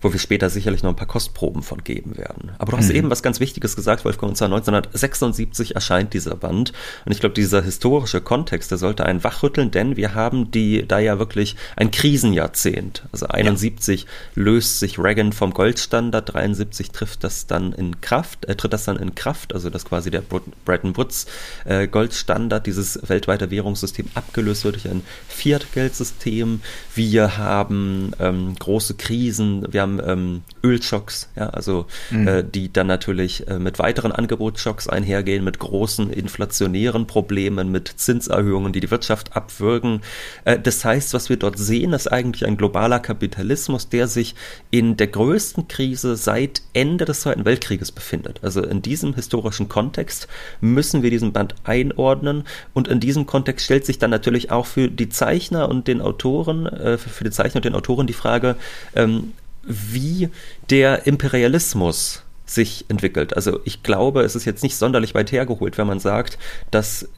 wo 0.06 0.12
wir 0.12 0.20
später 0.20 0.50
sicherlich 0.50 0.84
noch 0.84 0.90
ein 0.90 0.96
paar 0.96 1.08
Kostproben 1.08 1.64
von 1.64 1.82
geben 1.82 2.16
werden. 2.16 2.52
Aber 2.58 2.70
du 2.70 2.78
hast 2.78 2.90
mhm. 2.90 2.94
eben 2.94 3.10
was 3.10 3.24
ganz 3.24 3.40
Wichtiges 3.40 3.74
gesagt, 3.74 4.04
Wolfgang, 4.04 4.30
und 4.30 4.36
zwar 4.36 4.46
1976 4.46 5.74
erscheint 5.74 6.14
dieser 6.14 6.36
Band. 6.36 6.72
Und 7.04 7.10
ich 7.10 7.18
glaube, 7.18 7.34
dieser 7.34 7.60
historische 7.60 8.20
Kontext, 8.20 8.70
der 8.70 8.78
sollte 8.78 9.04
einen 9.04 9.24
wachrütteln, 9.24 9.72
denn 9.72 9.96
wir 9.96 10.14
haben 10.14 10.52
die 10.52 10.86
da 10.86 11.00
ja 11.00 11.18
wirklich 11.18 11.56
ein 11.74 11.90
Krisenjahrzehnt. 11.90 13.02
Also 13.10 13.26
71 13.26 14.02
ja. 14.02 14.08
löst 14.36 14.78
sich 14.78 14.96
Reagan 15.00 15.32
vom 15.32 15.52
Goldstandard, 15.52 16.32
73 16.32 16.92
trifft 16.92 17.24
das 17.24 17.48
dann 17.48 17.72
in 17.72 18.00
Kraft, 18.00 18.44
äh, 18.44 18.54
tritt 18.54 18.72
das 18.72 18.84
dann 18.84 18.98
in 18.98 19.16
Kraft, 19.16 19.54
also 19.54 19.70
dass 19.70 19.84
quasi 19.84 20.12
der 20.12 20.22
Bretton 20.64 20.96
Woods 20.96 21.26
äh, 21.64 21.88
Goldstandard, 21.88 22.64
dieses 22.64 23.00
weltweite 23.08 23.50
Währungssystem 23.50 24.06
abgelöst 24.14 24.64
wird 24.64 24.76
durch 24.76 24.88
ein 24.88 25.02
Fiat-Geldsystem. 25.26 26.60
Wir 26.94 27.38
haben 27.38 28.12
ähm, 28.20 28.54
große 28.56 28.94
Krisen, 28.94 29.66
wir 29.72 29.82
haben 29.82 29.95
ähm, 30.04 30.42
Ölschocks, 30.62 31.28
ja, 31.36 31.50
also 31.50 31.86
mhm. 32.10 32.28
äh, 32.28 32.44
die 32.44 32.72
dann 32.72 32.86
natürlich 32.86 33.48
äh, 33.48 33.58
mit 33.58 33.78
weiteren 33.78 34.12
Angebotsschocks 34.12 34.88
einhergehen, 34.88 35.44
mit 35.44 35.58
großen 35.58 36.10
inflationären 36.10 37.06
Problemen, 37.06 37.70
mit 37.70 37.88
Zinserhöhungen, 37.96 38.72
die 38.72 38.80
die 38.80 38.90
Wirtschaft 38.90 39.36
abwürgen. 39.36 40.00
Äh, 40.44 40.58
das 40.58 40.84
heißt, 40.84 41.14
was 41.14 41.28
wir 41.28 41.36
dort 41.36 41.58
sehen, 41.58 41.92
ist 41.92 42.10
eigentlich 42.10 42.46
ein 42.46 42.56
globaler 42.56 43.00
Kapitalismus, 43.00 43.88
der 43.88 44.08
sich 44.08 44.34
in 44.70 44.96
der 44.96 45.08
größten 45.08 45.68
Krise 45.68 46.16
seit 46.16 46.62
Ende 46.72 47.04
des 47.04 47.20
Zweiten 47.20 47.44
Weltkrieges 47.44 47.92
befindet. 47.92 48.40
Also 48.42 48.62
in 48.62 48.82
diesem 48.82 49.14
historischen 49.14 49.68
Kontext 49.68 50.28
müssen 50.60 51.02
wir 51.02 51.10
diesen 51.10 51.32
Band 51.32 51.54
einordnen 51.64 52.44
und 52.74 52.88
in 52.88 53.00
diesem 53.00 53.26
Kontext 53.26 53.64
stellt 53.64 53.86
sich 53.86 53.98
dann 53.98 54.10
natürlich 54.10 54.50
auch 54.50 54.66
für 54.66 54.88
die 54.88 55.08
Zeichner 55.08 55.68
und 55.68 55.88
den 55.88 56.00
Autoren, 56.00 56.66
äh, 56.66 56.98
für 56.98 57.24
die 57.24 57.30
Zeichner 57.30 57.58
und 57.58 57.64
den 57.64 57.74
Autoren 57.74 58.06
die 58.06 58.12
Frage, 58.12 58.56
ähm, 58.94 59.32
wie 59.66 60.30
der 60.70 61.06
Imperialismus 61.06 62.22
sich 62.46 62.84
entwickelt. 62.88 63.34
Also 63.34 63.60
ich 63.64 63.82
glaube, 63.82 64.22
es 64.22 64.36
ist 64.36 64.44
jetzt 64.44 64.62
nicht 64.62 64.76
sonderlich 64.76 65.14
weit 65.14 65.32
hergeholt, 65.32 65.78
wenn 65.78 65.86
man 65.86 65.98
sagt, 65.98 66.38
dass 66.70 67.08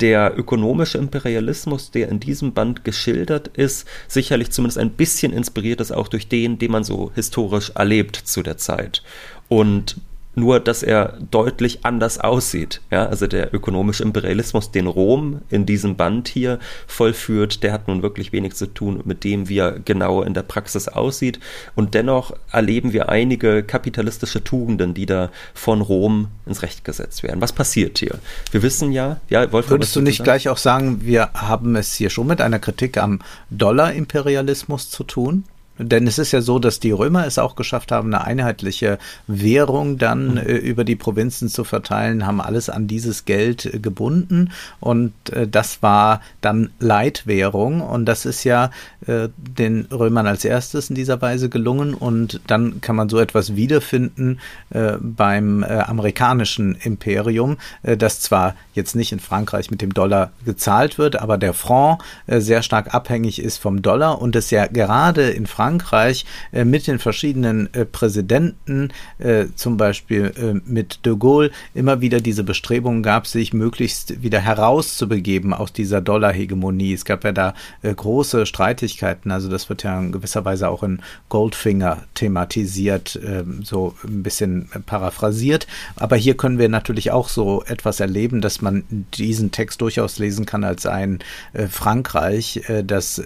der 0.00 0.36
ökonomische 0.36 0.98
Imperialismus, 0.98 1.90
der 1.90 2.08
in 2.08 2.20
diesem 2.20 2.52
Band 2.52 2.84
geschildert 2.84 3.48
ist, 3.48 3.86
sicherlich 4.08 4.50
zumindest 4.50 4.78
ein 4.78 4.90
bisschen 4.90 5.32
inspiriert 5.32 5.80
ist 5.80 5.92
auch 5.92 6.08
durch 6.08 6.28
den, 6.28 6.58
den 6.58 6.72
man 6.72 6.84
so 6.84 7.12
historisch 7.14 7.70
erlebt 7.70 8.16
zu 8.16 8.42
der 8.42 8.56
Zeit. 8.56 9.02
Und 9.48 9.96
nur 10.34 10.60
dass 10.60 10.82
er 10.82 11.18
deutlich 11.30 11.84
anders 11.84 12.18
aussieht. 12.18 12.80
Ja, 12.90 13.06
also 13.06 13.26
der 13.26 13.54
ökonomische 13.54 14.02
Imperialismus, 14.02 14.70
den 14.70 14.86
Rom 14.86 15.42
in 15.50 15.66
diesem 15.66 15.96
Band 15.96 16.28
hier 16.28 16.58
vollführt, 16.86 17.62
der 17.62 17.72
hat 17.72 17.88
nun 17.88 18.02
wirklich 18.02 18.32
wenig 18.32 18.54
zu 18.54 18.66
tun 18.66 19.00
mit 19.04 19.24
dem, 19.24 19.48
wie 19.48 19.58
er 19.58 19.78
genau 19.78 20.22
in 20.22 20.34
der 20.34 20.42
Praxis 20.42 20.88
aussieht. 20.88 21.40
Und 21.74 21.94
dennoch 21.94 22.32
erleben 22.50 22.92
wir 22.92 23.08
einige 23.08 23.62
kapitalistische 23.62 24.42
Tugenden, 24.42 24.94
die 24.94 25.06
da 25.06 25.30
von 25.54 25.80
Rom 25.80 26.28
ins 26.46 26.62
Recht 26.62 26.84
gesetzt 26.84 27.22
werden. 27.22 27.40
Was 27.40 27.52
passiert 27.52 27.98
hier? 27.98 28.18
Wir 28.50 28.62
wissen 28.62 28.92
ja, 28.92 29.20
ja, 29.28 29.50
Wolfgang, 29.52 29.80
Würdest 29.80 29.96
du 29.96 30.00
nicht 30.00 30.18
sagen? 30.18 30.24
gleich 30.24 30.48
auch 30.48 30.58
sagen, 30.58 31.00
wir 31.02 31.30
haben 31.34 31.76
es 31.76 31.94
hier 31.94 32.10
schon 32.10 32.26
mit 32.26 32.40
einer 32.40 32.58
Kritik 32.58 32.98
am 32.98 33.20
Dollar-Imperialismus 33.50 34.90
zu 34.90 35.04
tun? 35.04 35.44
Denn 35.78 36.06
es 36.06 36.18
ist 36.18 36.32
ja 36.32 36.40
so, 36.40 36.58
dass 36.58 36.78
die 36.78 36.92
Römer 36.92 37.26
es 37.26 37.38
auch 37.38 37.56
geschafft 37.56 37.90
haben, 37.90 38.14
eine 38.14 38.24
einheitliche 38.24 38.98
Währung 39.26 39.98
dann 39.98 40.32
mhm. 40.32 40.38
äh, 40.38 40.56
über 40.56 40.84
die 40.84 40.94
Provinzen 40.94 41.48
zu 41.48 41.64
verteilen, 41.64 42.26
haben 42.26 42.40
alles 42.40 42.68
an 42.70 42.86
dieses 42.86 43.24
Geld 43.24 43.66
äh, 43.66 43.78
gebunden. 43.80 44.52
Und 44.78 45.12
äh, 45.30 45.48
das 45.48 45.82
war 45.82 46.20
dann 46.40 46.70
Leitwährung. 46.78 47.80
Und 47.80 48.06
das 48.06 48.24
ist 48.24 48.44
ja 48.44 48.70
äh, 49.06 49.28
den 49.36 49.86
Römern 49.90 50.28
als 50.28 50.44
erstes 50.44 50.90
in 50.90 50.94
dieser 50.94 51.20
Weise 51.20 51.48
gelungen. 51.48 51.94
Und 51.94 52.40
dann 52.46 52.80
kann 52.80 52.94
man 52.94 53.08
so 53.08 53.18
etwas 53.18 53.56
wiederfinden 53.56 54.38
äh, 54.70 54.92
beim 55.00 55.64
äh, 55.64 55.66
amerikanischen 55.66 56.76
Imperium, 56.76 57.56
das 57.82 58.20
zwar 58.20 58.54
jetzt 58.74 58.94
nicht 58.94 59.12
in 59.12 59.20
Frankreich 59.20 59.70
mit 59.70 59.80
dem 59.80 59.92
Dollar 59.92 60.30
gezahlt 60.44 60.98
wird, 60.98 61.16
aber 61.16 61.38
der 61.38 61.54
Franc 61.54 62.02
sehr 62.26 62.62
stark 62.62 62.94
abhängig 62.94 63.40
ist 63.40 63.58
vom 63.58 63.82
Dollar 63.82 64.20
und 64.20 64.36
es 64.36 64.50
ja 64.50 64.66
gerade 64.66 65.30
in 65.30 65.46
Frankreich 65.46 65.63
Frankreich 65.64 66.26
äh, 66.52 66.66
mit 66.66 66.86
den 66.86 66.98
verschiedenen 66.98 67.72
äh, 67.72 67.86
Präsidenten, 67.86 68.92
äh, 69.18 69.46
zum 69.54 69.78
Beispiel 69.78 70.30
äh, 70.36 70.60
mit 70.70 71.06
de 71.06 71.16
Gaulle, 71.16 71.50
immer 71.72 72.02
wieder 72.02 72.20
diese 72.20 72.44
Bestrebungen 72.44 73.02
gab, 73.02 73.26
sich 73.26 73.54
möglichst 73.54 74.22
wieder 74.22 74.40
herauszubegeben 74.40 75.54
aus 75.54 75.72
dieser 75.72 76.02
Dollarhegemonie. 76.02 76.92
Es 76.92 77.06
gab 77.06 77.24
ja 77.24 77.32
da 77.32 77.54
äh, 77.80 77.94
große 77.94 78.44
Streitigkeiten, 78.44 79.30
also 79.30 79.48
das 79.48 79.70
wird 79.70 79.84
ja 79.84 79.98
in 79.98 80.12
gewisser 80.12 80.44
Weise 80.44 80.68
auch 80.68 80.82
in 80.82 81.00
Goldfinger 81.30 82.02
thematisiert, 82.12 83.18
ähm, 83.24 83.62
so 83.64 83.94
ein 84.04 84.22
bisschen 84.22 84.68
paraphrasiert. 84.84 85.66
Aber 85.96 86.16
hier 86.16 86.36
können 86.36 86.58
wir 86.58 86.68
natürlich 86.68 87.10
auch 87.10 87.30
so 87.30 87.64
etwas 87.64 88.00
erleben, 88.00 88.42
dass 88.42 88.60
man 88.60 88.84
diesen 89.14 89.50
Text 89.50 89.80
durchaus 89.80 90.18
lesen 90.18 90.44
kann 90.44 90.62
als 90.62 90.84
ein 90.84 91.20
äh, 91.54 91.68
Frankreich, 91.68 92.60
das 92.86 93.20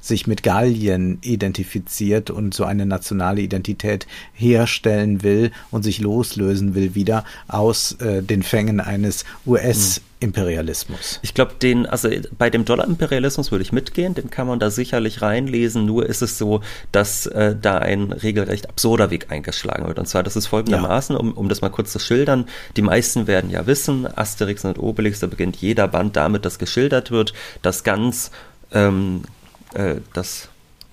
sich 0.00 0.26
mit 0.26 0.42
Gallien 0.42 1.18
identifiziert 1.22 1.79
identifiziert 1.80 2.30
und 2.30 2.54
so 2.54 2.64
eine 2.64 2.86
nationale 2.86 3.40
Identität 3.40 4.06
herstellen 4.32 5.22
will 5.22 5.50
und 5.70 5.82
sich 5.82 6.00
loslösen 6.00 6.74
will 6.74 6.94
wieder 6.94 7.24
aus 7.48 7.92
äh, 8.00 8.22
den 8.22 8.42
Fängen 8.42 8.80
eines 8.80 9.24
US- 9.46 10.02
Imperialismus. 10.22 11.18
Ich 11.22 11.32
glaube, 11.32 11.54
den, 11.62 11.86
also 11.86 12.10
bei 12.36 12.50
dem 12.50 12.66
Dollar-Imperialismus 12.66 13.52
würde 13.52 13.62
ich 13.62 13.72
mitgehen, 13.72 14.12
den 14.12 14.28
kann 14.28 14.46
man 14.46 14.58
da 14.58 14.68
sicherlich 14.68 15.22
reinlesen, 15.22 15.86
nur 15.86 16.04
ist 16.04 16.20
es 16.20 16.36
so, 16.36 16.60
dass 16.92 17.24
äh, 17.24 17.56
da 17.58 17.78
ein 17.78 18.12
regelrecht 18.12 18.68
absurder 18.68 19.10
Weg 19.10 19.32
eingeschlagen 19.32 19.86
wird. 19.86 19.98
Und 19.98 20.04
zwar, 20.04 20.22
das 20.22 20.36
ist 20.36 20.46
folgendermaßen, 20.46 21.16
ja. 21.16 21.20
um, 21.20 21.32
um 21.32 21.48
das 21.48 21.62
mal 21.62 21.70
kurz 21.70 21.90
zu 21.92 21.98
schildern, 21.98 22.44
die 22.76 22.82
meisten 22.82 23.28
werden 23.28 23.48
ja 23.48 23.66
wissen, 23.66 24.06
Asterix 24.14 24.62
und 24.66 24.78
Obelix, 24.78 25.20
da 25.20 25.26
beginnt 25.26 25.56
jeder 25.56 25.88
Band 25.88 26.16
damit, 26.16 26.44
dass 26.44 26.58
geschildert 26.58 27.10
wird, 27.10 27.32
dass 27.62 27.82
ganz 27.82 28.30
ähm, 28.72 29.22
äh, 29.72 29.96
das 30.12 30.49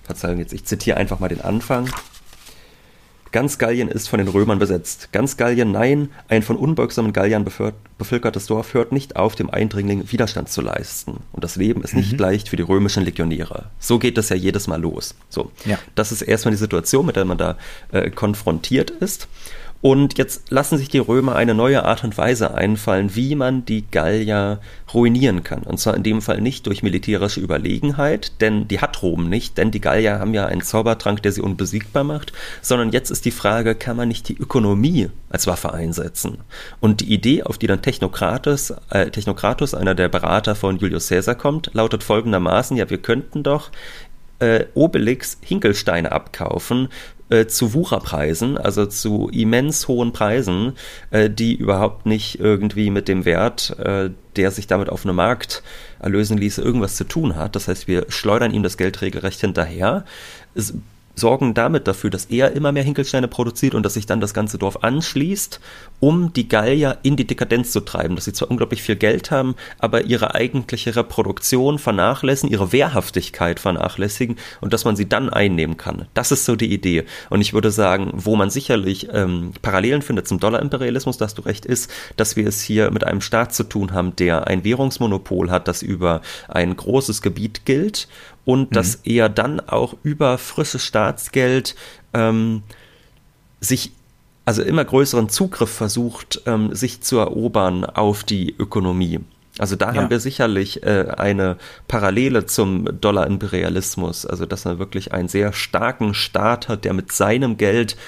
Verzeihung 0.08 0.38
jetzt, 0.38 0.54
ich 0.54 0.64
zitiere 0.64 0.96
einfach 0.96 1.20
mal 1.20 1.28
den 1.28 1.42
Anfang. 1.42 1.88
Ganz 3.30 3.58
Gallien 3.58 3.88
ist 3.88 4.08
von 4.08 4.18
den 4.18 4.28
Römern 4.28 4.58
besetzt. 4.58 5.10
Ganz 5.12 5.36
Gallien, 5.36 5.70
nein, 5.70 6.08
ein 6.28 6.42
von 6.42 6.56
unbeugsamen 6.56 7.12
Galliern 7.12 7.44
bevölkertes 7.98 8.46
Dorf 8.46 8.72
hört 8.72 8.90
nicht 8.90 9.16
auf, 9.16 9.34
dem 9.34 9.50
Eindringling 9.50 10.10
Widerstand 10.10 10.48
zu 10.48 10.62
leisten. 10.62 11.18
Und 11.32 11.44
das 11.44 11.56
Leben 11.56 11.82
ist 11.82 11.94
nicht 11.94 12.12
mhm. 12.12 12.20
leicht 12.20 12.48
für 12.48 12.56
die 12.56 12.62
römischen 12.62 13.04
Legionäre. 13.04 13.66
So 13.78 13.98
geht 13.98 14.16
das 14.16 14.30
ja 14.30 14.36
jedes 14.36 14.66
Mal 14.66 14.80
los. 14.80 15.14
So, 15.28 15.52
ja. 15.66 15.78
das 15.94 16.10
ist 16.10 16.22
erstmal 16.22 16.52
die 16.52 16.58
Situation, 16.58 17.04
mit 17.04 17.16
der 17.16 17.26
man 17.26 17.36
da 17.36 17.58
äh, 17.92 18.08
konfrontiert 18.10 18.90
ist. 18.90 19.28
Und 19.80 20.18
jetzt 20.18 20.50
lassen 20.50 20.76
sich 20.76 20.88
die 20.88 20.98
Römer 20.98 21.36
eine 21.36 21.54
neue 21.54 21.84
Art 21.84 22.02
und 22.02 22.18
Weise 22.18 22.54
einfallen, 22.54 23.14
wie 23.14 23.36
man 23.36 23.64
die 23.64 23.84
Gallier 23.88 24.58
ruinieren 24.92 25.44
kann. 25.44 25.62
Und 25.62 25.78
zwar 25.78 25.94
in 25.94 26.02
dem 26.02 26.20
Fall 26.20 26.40
nicht 26.40 26.66
durch 26.66 26.82
militärische 26.82 27.40
Überlegenheit, 27.40 28.40
denn 28.40 28.66
die 28.66 28.80
hat 28.80 29.02
Rom 29.02 29.28
nicht, 29.28 29.56
denn 29.56 29.70
die 29.70 29.80
Gallier 29.80 30.18
haben 30.18 30.34
ja 30.34 30.46
einen 30.46 30.62
Zaubertrank, 30.62 31.22
der 31.22 31.30
sie 31.30 31.42
unbesiegbar 31.42 32.02
macht, 32.02 32.32
sondern 32.60 32.90
jetzt 32.90 33.10
ist 33.10 33.24
die 33.24 33.30
Frage, 33.30 33.76
kann 33.76 33.96
man 33.96 34.08
nicht 34.08 34.28
die 34.28 34.36
Ökonomie 34.36 35.10
als 35.30 35.46
Waffe 35.46 35.72
einsetzen? 35.72 36.38
Und 36.80 37.00
die 37.00 37.12
Idee, 37.12 37.44
auf 37.44 37.56
die 37.56 37.68
dann 37.68 37.82
Technokratus, 37.82 38.74
äh, 38.90 39.10
Technokratus, 39.10 39.74
einer 39.74 39.94
der 39.94 40.08
Berater 40.08 40.56
von 40.56 40.78
Julius 40.78 41.08
Caesar 41.08 41.36
kommt, 41.36 41.70
lautet 41.72 42.02
folgendermaßen, 42.02 42.76
ja, 42.76 42.90
wir 42.90 42.98
könnten 42.98 43.44
doch 43.44 43.70
äh, 44.40 44.64
Obelix 44.74 45.38
Hinkelsteine 45.40 46.10
abkaufen 46.10 46.88
äh, 47.30 47.46
zu 47.46 47.74
Wucherpreisen, 47.74 48.58
also 48.58 48.86
zu 48.86 49.28
immens 49.32 49.88
hohen 49.88 50.12
Preisen, 50.12 50.74
äh, 51.10 51.28
die 51.30 51.54
überhaupt 51.54 52.06
nicht 52.06 52.40
irgendwie 52.40 52.90
mit 52.90 53.08
dem 53.08 53.24
Wert, 53.24 53.76
äh, 53.78 54.10
der 54.36 54.50
sich 54.50 54.66
damit 54.66 54.88
auf 54.88 55.04
einem 55.04 55.16
Markt 55.16 55.62
erlösen 56.00 56.38
ließe, 56.38 56.62
irgendwas 56.62 56.96
zu 56.96 57.04
tun 57.04 57.36
hat. 57.36 57.56
Das 57.56 57.68
heißt, 57.68 57.88
wir 57.88 58.06
schleudern 58.08 58.52
ihm 58.52 58.62
das 58.62 58.76
Geld 58.76 59.00
regelrecht 59.02 59.40
hinterher. 59.40 60.04
Es 60.54 60.74
sorgen 61.18 61.54
damit 61.54 61.86
dafür, 61.86 62.10
dass 62.10 62.26
er 62.26 62.52
immer 62.52 62.72
mehr 62.72 62.82
Hinkelsteine 62.82 63.28
produziert 63.28 63.74
und 63.74 63.82
dass 63.84 63.94
sich 63.94 64.06
dann 64.06 64.20
das 64.20 64.34
ganze 64.34 64.58
Dorf 64.58 64.78
anschließt, 64.82 65.60
um 66.00 66.32
die 66.32 66.48
Gallier 66.48 66.98
in 67.02 67.16
die 67.16 67.26
Dekadenz 67.26 67.72
zu 67.72 67.80
treiben, 67.80 68.14
dass 68.14 68.24
sie 68.24 68.32
zwar 68.32 68.50
unglaublich 68.50 68.82
viel 68.82 68.96
Geld 68.96 69.30
haben, 69.30 69.54
aber 69.78 70.04
ihre 70.04 70.34
eigentliche 70.34 70.96
Reproduktion 70.96 71.78
vernachlässigen, 71.78 72.52
ihre 72.52 72.72
Wehrhaftigkeit 72.72 73.60
vernachlässigen 73.60 74.36
und 74.60 74.72
dass 74.72 74.84
man 74.84 74.96
sie 74.96 75.08
dann 75.08 75.28
einnehmen 75.28 75.76
kann. 75.76 76.06
Das 76.14 76.32
ist 76.32 76.44
so 76.44 76.56
die 76.56 76.72
Idee. 76.72 77.04
Und 77.30 77.40
ich 77.40 77.52
würde 77.52 77.70
sagen, 77.70 78.12
wo 78.14 78.36
man 78.36 78.50
sicherlich 78.50 79.08
ähm, 79.12 79.52
Parallelen 79.62 80.02
findet 80.02 80.28
zum 80.28 80.40
Dollarimperialismus, 80.40 81.18
dass 81.18 81.34
du 81.34 81.42
recht 81.42 81.66
ist, 81.66 81.90
dass 82.16 82.36
wir 82.36 82.46
es 82.46 82.62
hier 82.62 82.90
mit 82.90 83.04
einem 83.04 83.20
Staat 83.20 83.54
zu 83.54 83.64
tun 83.64 83.92
haben, 83.92 84.14
der 84.16 84.46
ein 84.46 84.64
Währungsmonopol 84.64 85.50
hat, 85.50 85.68
das 85.68 85.82
über 85.82 86.22
ein 86.48 86.76
großes 86.76 87.22
Gebiet 87.22 87.64
gilt 87.64 88.08
und 88.48 88.70
mhm. 88.70 88.74
dass 88.74 88.94
er 89.04 89.28
dann 89.28 89.60
auch 89.60 89.94
über 90.02 90.38
frisches 90.38 90.82
Staatsgeld 90.82 91.74
ähm, 92.14 92.62
sich 93.60 93.92
also 94.46 94.62
immer 94.62 94.86
größeren 94.86 95.28
Zugriff 95.28 95.70
versucht, 95.70 96.40
ähm, 96.46 96.74
sich 96.74 97.02
zu 97.02 97.18
erobern 97.18 97.84
auf 97.84 98.24
die 98.24 98.56
Ökonomie. 98.58 99.20
Also 99.58 99.76
da 99.76 99.92
ja. 99.92 99.96
haben 99.96 100.08
wir 100.08 100.18
sicherlich 100.18 100.82
äh, 100.82 101.12
eine 101.14 101.58
Parallele 101.88 102.46
zum 102.46 102.98
Dollar-Imperialismus, 102.98 104.24
also 104.24 104.46
dass 104.46 104.64
er 104.64 104.78
wirklich 104.78 105.12
einen 105.12 105.28
sehr 105.28 105.52
starken 105.52 106.14
Staat 106.14 106.68
hat, 106.68 106.86
der 106.86 106.94
mit 106.94 107.12
seinem 107.12 107.58
Geld 107.58 107.98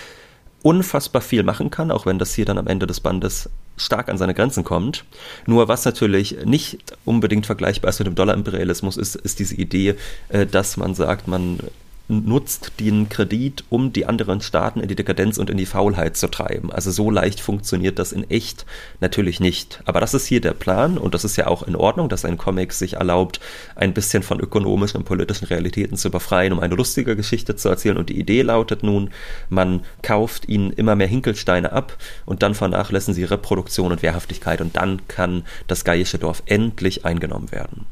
unfassbar 0.63 1.23
viel 1.23 1.43
machen 1.43 1.71
kann, 1.71 1.91
auch 1.91 2.07
wenn 2.07 2.19
das 2.19 2.35
hier 2.35 2.45
dann 2.45 2.59
am 2.59 2.67
Ende 2.67 2.87
des 2.87 3.01
Bandes 3.01 3.49
stark 3.77 4.09
an 4.09 4.19
seine 4.19 4.35
Grenzen 4.35 4.63
kommt. 4.65 5.05
Nur 5.47 5.69
was 5.69 5.85
natürlich 5.85 6.45
nicht 6.45 6.79
unbedingt 7.05 7.47
vergleichbar 7.47 7.89
ist 7.89 7.99
mit 7.99 8.07
dem 8.07 8.15
Dollar-Imperialismus, 8.15 8.97
ist, 8.97 9.17
ist 9.17 9.39
diese 9.39 9.55
Idee, 9.55 9.95
äh, 10.29 10.47
dass 10.47 10.77
man 10.77 10.95
sagt, 10.95 11.29
man 11.29 11.61
nutzt 12.11 12.73
den 12.81 13.09
Kredit, 13.09 13.65
um 13.71 13.93
die 13.93 14.07
anderen 14.07 14.41
Staaten 14.41 14.81
in 14.81 14.89
die 14.89 14.97
Dekadenz 14.97 15.39
und 15.39 15.49
in 15.49 15.57
die 15.57 15.67
Faulheit 15.67 16.17
zu 16.17 16.29
treiben. 16.29 16.73
Also 16.73 16.91
so 16.91 17.11
leicht 17.11 17.41
funktioniert 17.41 17.99
das 17.99 18.13
in 18.13 18.29
echt 18.29 18.67
natürlich 19.01 19.41
nicht. 19.41 19.81
Aber 19.85 20.01
das 20.01 20.13
ist 20.13 20.27
hier 20.27 20.41
der 20.41 20.53
Plan 20.53 20.99
und 20.99 21.15
das 21.15 21.25
ist 21.25 21.37
ja 21.37 21.47
auch 21.47 21.63
in 21.63 21.77
Ordnung, 21.77 22.09
dass 22.09 22.25
ein 22.25 22.37
Comic 22.37 22.73
sich 22.73 22.95
erlaubt, 22.95 23.41
ein 23.77 23.95
bisschen 23.95 24.23
von 24.23 24.41
ökonomischen 24.41 24.99
und 24.99 25.05
politischen 25.05 25.47
Realitäten 25.47 25.97
zu 25.97 26.11
befreien, 26.11 26.53
um 26.53 26.61
eine 26.61 26.75
lustige 26.75 27.17
Geschichte 27.17 27.55
zu 27.57 27.69
erzählen. 27.69 27.97
Und 27.97 28.09
die 28.09 28.19
Idee 28.19 28.43
lautet 28.43 28.83
nun, 28.83 29.11
man 29.49 29.83
kauft 30.03 30.49
ihnen 30.49 30.73
immer 30.73 30.97
mehr 30.97 31.07
Hinkelsteine 31.07 31.73
ab 31.73 31.97
und 32.27 32.43
dann 32.43 32.55
vernachlässigen 32.55 33.15
sie 33.15 33.25
Reproduktion 33.25 33.93
und 33.93 34.03
Wehrhaftigkeit 34.03 34.61
und 34.61 34.77
dann 34.77 35.07
kann 35.07 35.45
das 35.69 35.85
gallische 35.85 36.19
Dorf 36.19 36.43
endlich 36.47 37.05
eingenommen 37.05 37.53
werden 37.53 37.87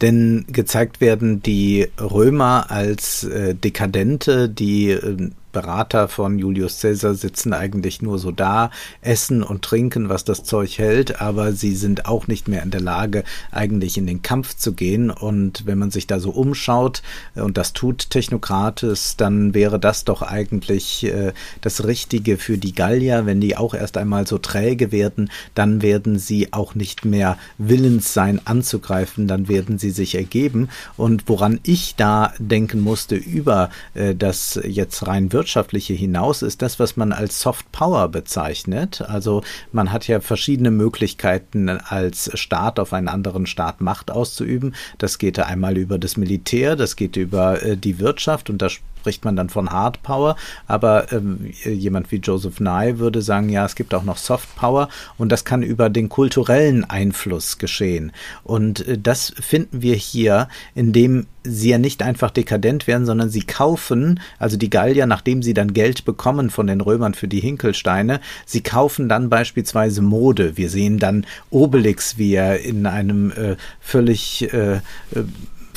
denn 0.00 0.44
gezeigt 0.48 1.00
werden 1.00 1.42
die 1.42 1.88
Römer 1.98 2.70
als 2.70 3.24
äh, 3.24 3.54
Dekadente, 3.54 4.48
die 4.48 4.90
äh, 4.90 5.30
Berater 5.56 6.06
von 6.08 6.38
Julius 6.38 6.82
Caesar 6.82 7.14
sitzen 7.14 7.54
eigentlich 7.54 8.02
nur 8.02 8.18
so 8.18 8.30
da, 8.30 8.70
essen 9.00 9.42
und 9.42 9.62
trinken, 9.62 10.10
was 10.10 10.22
das 10.22 10.44
Zeug 10.44 10.76
hält, 10.76 11.22
aber 11.22 11.54
sie 11.54 11.74
sind 11.74 12.04
auch 12.04 12.26
nicht 12.26 12.46
mehr 12.46 12.62
in 12.62 12.70
der 12.70 12.82
Lage, 12.82 13.24
eigentlich 13.50 13.96
in 13.96 14.06
den 14.06 14.20
Kampf 14.20 14.54
zu 14.54 14.74
gehen. 14.74 15.08
Und 15.08 15.64
wenn 15.64 15.78
man 15.78 15.90
sich 15.90 16.06
da 16.06 16.20
so 16.20 16.28
umschaut, 16.28 17.00
äh, 17.34 17.40
und 17.40 17.56
das 17.56 17.72
tut 17.72 18.10
Technokrates, 18.10 19.16
dann 19.16 19.54
wäre 19.54 19.80
das 19.80 20.04
doch 20.04 20.20
eigentlich 20.20 21.04
äh, 21.04 21.32
das 21.62 21.86
Richtige 21.86 22.36
für 22.36 22.58
die 22.58 22.74
Gallier. 22.74 23.24
Wenn 23.24 23.40
die 23.40 23.56
auch 23.56 23.72
erst 23.72 23.96
einmal 23.96 24.26
so 24.26 24.36
träge 24.36 24.92
werden, 24.92 25.30
dann 25.54 25.80
werden 25.80 26.18
sie 26.18 26.52
auch 26.52 26.74
nicht 26.74 27.06
mehr 27.06 27.38
willens 27.56 28.12
sein 28.12 28.42
anzugreifen, 28.44 29.26
dann 29.26 29.48
werden 29.48 29.78
sie 29.78 29.90
sich 29.90 30.16
ergeben. 30.16 30.68
Und 30.98 31.30
woran 31.30 31.60
ich 31.62 31.94
da 31.96 32.34
denken 32.38 32.80
musste 32.80 33.14
über 33.14 33.70
äh, 33.94 34.14
das 34.14 34.60
jetzt 34.62 35.06
rein 35.06 35.32
wird 35.32 35.45
Wirtschaftliche 35.46 35.94
hinaus 35.94 36.42
ist 36.42 36.60
das, 36.60 36.80
was 36.80 36.96
man 36.96 37.12
als 37.12 37.40
Soft 37.40 37.70
Power 37.70 38.08
bezeichnet. 38.08 39.00
Also 39.02 39.44
man 39.70 39.92
hat 39.92 40.08
ja 40.08 40.18
verschiedene 40.18 40.72
Möglichkeiten 40.72 41.68
als 41.68 42.36
Staat 42.36 42.80
auf 42.80 42.92
einen 42.92 43.06
anderen 43.06 43.46
Staat 43.46 43.80
Macht 43.80 44.10
auszuüben. 44.10 44.74
Das 44.98 45.18
geht 45.18 45.38
einmal 45.38 45.76
über 45.76 46.00
das 46.00 46.16
Militär, 46.16 46.74
das 46.74 46.96
geht 46.96 47.14
über 47.14 47.62
äh, 47.62 47.76
die 47.76 48.00
Wirtschaft 48.00 48.50
und 48.50 48.60
da 48.60 48.68
spricht 49.06 49.24
man 49.24 49.36
dann 49.36 49.50
von 49.50 49.70
Hard 49.70 50.02
Power, 50.02 50.34
aber 50.66 51.12
ähm, 51.12 51.52
jemand 51.62 52.10
wie 52.10 52.16
Joseph 52.16 52.58
Nye 52.58 52.98
würde 52.98 53.22
sagen, 53.22 53.50
ja, 53.50 53.64
es 53.64 53.76
gibt 53.76 53.94
auch 53.94 54.02
noch 54.02 54.16
Soft 54.16 54.56
Power 54.56 54.88
und 55.16 55.30
das 55.30 55.44
kann 55.44 55.62
über 55.62 55.90
den 55.90 56.08
kulturellen 56.08 56.84
Einfluss 56.84 57.58
geschehen. 57.58 58.10
Und 58.42 58.84
äh, 58.88 58.98
das 58.98 59.32
finden 59.38 59.80
wir 59.80 59.94
hier, 59.94 60.48
indem 60.74 61.26
sie 61.44 61.70
ja 61.70 61.78
nicht 61.78 62.02
einfach 62.02 62.32
dekadent 62.32 62.88
werden, 62.88 63.06
sondern 63.06 63.30
sie 63.30 63.42
kaufen, 63.42 64.18
also 64.40 64.56
die 64.56 64.70
Gallier, 64.70 65.06
nachdem 65.06 65.40
sie 65.40 65.54
dann 65.54 65.72
Geld 65.72 66.04
bekommen 66.04 66.50
von 66.50 66.66
den 66.66 66.80
Römern 66.80 67.14
für 67.14 67.28
die 67.28 67.38
Hinkelsteine, 67.38 68.18
sie 68.44 68.62
kaufen 68.62 69.08
dann 69.08 69.30
beispielsweise 69.30 70.02
Mode. 70.02 70.56
Wir 70.56 70.68
sehen 70.68 70.98
dann 70.98 71.26
Obelix, 71.50 72.18
wie 72.18 72.34
er 72.34 72.58
in 72.58 72.86
einem 72.86 73.30
äh, 73.30 73.54
völlig 73.80 74.52
äh, 74.52 74.78
äh 74.78 74.80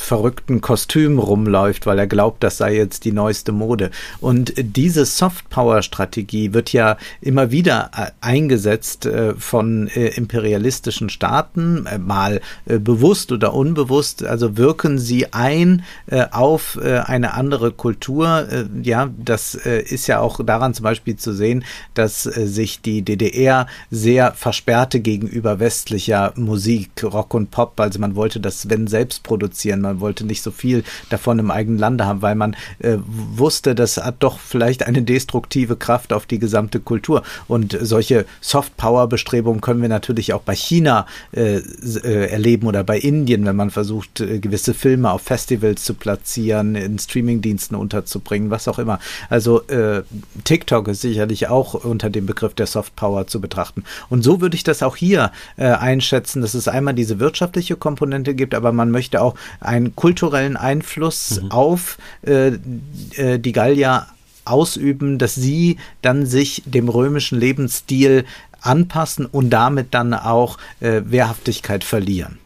verrückten 0.00 0.60
Kostüm 0.60 1.18
rumläuft, 1.18 1.86
weil 1.86 1.98
er 1.98 2.06
glaubt, 2.06 2.42
das 2.42 2.58
sei 2.58 2.74
jetzt 2.74 3.04
die 3.04 3.12
neueste 3.12 3.52
Mode. 3.52 3.90
Und 4.20 4.54
diese 4.56 5.04
Soft-Power-Strategie 5.04 6.52
wird 6.52 6.72
ja 6.72 6.96
immer 7.20 7.50
wieder 7.50 7.90
äh, 7.96 8.10
eingesetzt 8.20 9.06
äh, 9.06 9.34
von 9.34 9.88
äh, 9.88 10.08
imperialistischen 10.08 11.10
Staaten, 11.10 11.86
mal 11.98 12.40
bewusst 12.64 13.32
oder 13.32 13.54
unbewusst. 13.54 14.24
Also 14.24 14.56
wirken 14.56 14.98
sie 14.98 15.32
ein 15.32 15.82
auf 16.30 16.78
eine 16.80 17.34
andere 17.34 17.72
Kultur. 17.72 18.46
Ja, 18.82 19.10
das 19.16 19.54
ist 19.54 20.06
ja 20.06 20.20
auch 20.20 20.44
daran 20.44 20.74
zum 20.74 20.84
Beispiel 20.84 21.16
zu 21.16 21.32
sehen, 21.32 21.64
dass 21.94 22.22
sich 22.22 22.80
die 22.80 23.02
DDR 23.02 23.66
sehr 23.90 24.32
versperrte 24.32 25.00
gegenüber 25.00 25.60
westlicher 25.60 26.32
Musik, 26.36 26.90
Rock 27.02 27.34
und 27.34 27.50
Pop. 27.50 27.78
Also 27.80 27.98
man 27.98 28.14
wollte 28.14 28.40
das 28.40 28.70
wenn 28.70 28.86
selbst 28.86 29.22
produzieren. 29.22 29.82
Man 29.82 29.89
wollte 29.98 30.24
nicht 30.24 30.42
so 30.42 30.52
viel 30.52 30.84
davon 31.08 31.40
im 31.40 31.50
eigenen 31.50 31.78
Lande 31.78 32.06
haben, 32.06 32.22
weil 32.22 32.36
man 32.36 32.54
äh, 32.78 32.98
wusste, 33.06 33.74
das 33.74 33.96
hat 33.96 34.16
doch 34.20 34.38
vielleicht 34.38 34.86
eine 34.86 35.02
destruktive 35.02 35.74
Kraft 35.76 36.12
auf 36.12 36.26
die 36.26 36.38
gesamte 36.38 36.78
Kultur. 36.78 37.22
Und 37.48 37.76
solche 37.80 38.26
Soft-Power-Bestrebungen 38.40 39.60
können 39.60 39.82
wir 39.82 39.88
natürlich 39.88 40.32
auch 40.32 40.42
bei 40.42 40.54
China 40.54 41.06
äh, 41.32 41.56
äh, 41.56 42.30
erleben 42.30 42.66
oder 42.66 42.84
bei 42.84 42.98
Indien, 42.98 43.44
wenn 43.44 43.56
man 43.56 43.70
versucht, 43.70 44.20
äh, 44.20 44.38
gewisse 44.38 44.74
Filme 44.74 45.10
auf 45.10 45.22
Festivals 45.22 45.84
zu 45.84 45.94
platzieren, 45.94 46.74
in 46.74 46.98
Streamingdiensten 46.98 47.76
unterzubringen, 47.76 48.50
was 48.50 48.68
auch 48.68 48.78
immer. 48.78 49.00
Also 49.28 49.62
äh, 49.68 50.02
TikTok 50.44 50.88
ist 50.88 51.00
sicherlich 51.00 51.48
auch 51.48 51.74
unter 51.74 52.10
dem 52.10 52.26
Begriff 52.26 52.54
der 52.54 52.66
Soft 52.66 52.96
Power 52.96 53.26
zu 53.26 53.40
betrachten. 53.40 53.84
Und 54.08 54.22
so 54.22 54.40
würde 54.40 54.56
ich 54.56 54.64
das 54.64 54.82
auch 54.82 54.96
hier 54.96 55.32
äh, 55.56 55.66
einschätzen, 55.66 56.42
dass 56.42 56.54
es 56.54 56.68
einmal 56.68 56.94
diese 56.94 57.18
wirtschaftliche 57.18 57.76
Komponente 57.76 58.34
gibt, 58.34 58.54
aber 58.54 58.72
man 58.72 58.90
möchte 58.90 59.22
auch 59.22 59.34
ein 59.60 59.79
einen 59.80 59.96
kulturellen 59.96 60.56
Einfluss 60.56 61.40
mhm. 61.40 61.50
auf 61.50 61.98
äh, 62.22 62.58
äh, 63.16 63.38
die 63.38 63.52
Gallier 63.52 64.06
ausüben, 64.44 65.18
dass 65.18 65.34
sie 65.34 65.78
dann 66.02 66.26
sich 66.26 66.62
dem 66.66 66.88
römischen 66.88 67.38
Lebensstil 67.38 68.24
anpassen 68.60 69.26
und 69.26 69.50
damit 69.50 69.94
dann 69.94 70.14
auch 70.14 70.58
äh, 70.80 71.02
Wehrhaftigkeit 71.04 71.84
verlieren. 71.84 72.38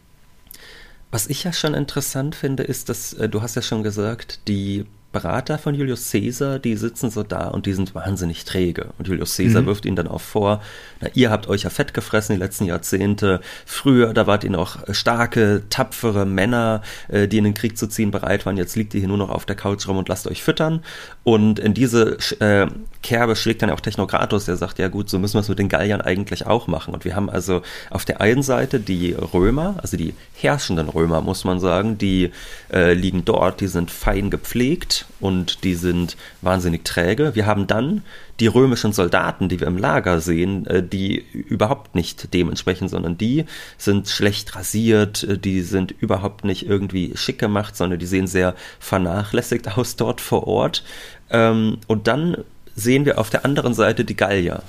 Was 1.11 1.27
ich 1.27 1.43
ja 1.43 1.53
schon 1.53 1.73
interessant 1.73 2.35
finde, 2.35 2.63
ist, 2.63 2.89
dass 2.89 3.13
äh, 3.13 3.29
du 3.29 3.41
hast 3.41 3.55
ja 3.55 3.61
schon 3.61 3.83
gesagt, 3.83 4.39
die 4.47 4.85
Berater 5.15 5.57
von 5.57 5.75
Julius 5.75 6.11
Caesar, 6.11 6.59
die 6.59 6.75
sitzen 6.75 7.09
so 7.09 7.23
da 7.23 7.47
und 7.47 7.67
die 7.67 7.71
sind 7.71 7.95
wahnsinnig 7.95 8.43
träge. 8.43 8.87
Und 8.97 9.07
Julius 9.07 9.37
Caesar 9.37 9.61
mhm. 9.61 9.67
wirft 9.67 9.85
ihnen 9.85 9.95
dann 9.95 10.09
auch 10.09 10.19
vor, 10.19 10.61
na, 10.99 11.07
ihr 11.13 11.31
habt 11.31 11.47
euch 11.47 11.63
ja 11.63 11.69
fett 11.69 11.93
gefressen 11.93 12.35
die 12.35 12.41
letzten 12.41 12.65
Jahrzehnte. 12.65 13.39
Früher, 13.65 14.13
da 14.13 14.27
wart 14.27 14.43
ihr 14.43 14.49
noch 14.49 14.79
starke, 14.93 15.63
tapfere 15.69 16.25
Männer, 16.25 16.81
äh, 17.07 17.29
die 17.29 17.37
in 17.37 17.45
den 17.45 17.53
Krieg 17.53 17.77
zu 17.77 17.87
ziehen 17.87 18.11
bereit 18.11 18.45
waren. 18.45 18.57
Jetzt 18.57 18.75
liegt 18.75 18.93
ihr 18.93 18.99
hier 18.99 19.07
nur 19.07 19.17
noch 19.17 19.29
auf 19.29 19.45
der 19.45 19.55
Couch 19.55 19.87
rum 19.87 19.97
und 19.97 20.09
lasst 20.09 20.27
euch 20.27 20.43
füttern. 20.43 20.83
Und 21.23 21.59
in 21.59 21.73
diese 21.73 22.17
äh, 22.41 22.67
Kerbe 23.01 23.37
schlägt 23.37 23.61
dann 23.61 23.69
auch 23.69 23.79
Technokratus, 23.79 24.43
der 24.43 24.57
sagt, 24.57 24.79
ja 24.79 24.89
gut, 24.89 25.09
so 25.09 25.17
müssen 25.17 25.35
wir 25.35 25.39
es 25.41 25.47
mit 25.47 25.59
den 25.59 25.69
Galliern 25.69 26.01
eigentlich 26.01 26.45
auch 26.45 26.67
machen. 26.67 26.93
Und 26.93 27.05
wir 27.05 27.15
haben 27.15 27.29
also 27.29 27.61
auf 27.89 28.03
der 28.03 28.19
einen 28.19 28.43
Seite 28.43 28.81
die 28.81 29.13
Römer, 29.13 29.75
also 29.81 29.95
die 29.95 30.13
herrschenden 30.33 30.89
Römer, 30.89 31.21
muss 31.21 31.45
man 31.45 31.61
sagen, 31.61 31.97
die 31.97 32.31
äh, 32.73 32.93
liegen 32.93 33.23
dort, 33.23 33.61
die 33.61 33.67
sind 33.67 33.91
fein 33.91 34.29
gepflegt, 34.29 35.04
und 35.19 35.63
die 35.63 35.75
sind 35.75 36.17
wahnsinnig 36.41 36.83
träge. 36.83 37.35
Wir 37.35 37.45
haben 37.45 37.67
dann 37.67 38.03
die 38.39 38.47
römischen 38.47 38.91
Soldaten, 38.91 39.49
die 39.49 39.59
wir 39.59 39.67
im 39.67 39.77
Lager 39.77 40.19
sehen, 40.19 40.67
äh, 40.67 40.83
die 40.83 41.23
überhaupt 41.31 41.95
nicht 41.95 42.33
dementsprechend, 42.33 42.89
sondern 42.89 43.17
die 43.17 43.45
sind 43.77 44.07
schlecht 44.09 44.55
rasiert, 44.55 45.23
äh, 45.23 45.37
die 45.37 45.61
sind 45.61 45.91
überhaupt 45.91 46.43
nicht 46.43 46.67
irgendwie 46.67 47.13
schick 47.15 47.39
gemacht, 47.39 47.75
sondern 47.77 47.99
die 47.99 48.05
sehen 48.05 48.27
sehr 48.27 48.55
vernachlässigt 48.79 49.77
aus 49.77 49.95
dort 49.95 50.21
vor 50.21 50.47
Ort. 50.47 50.83
Ähm, 51.29 51.77
und 51.87 52.07
dann 52.07 52.37
sehen 52.75 53.05
wir 53.05 53.19
auf 53.19 53.29
der 53.29 53.45
anderen 53.45 53.73
Seite 53.73 54.03
die 54.03 54.17
Gallier, 54.17 54.63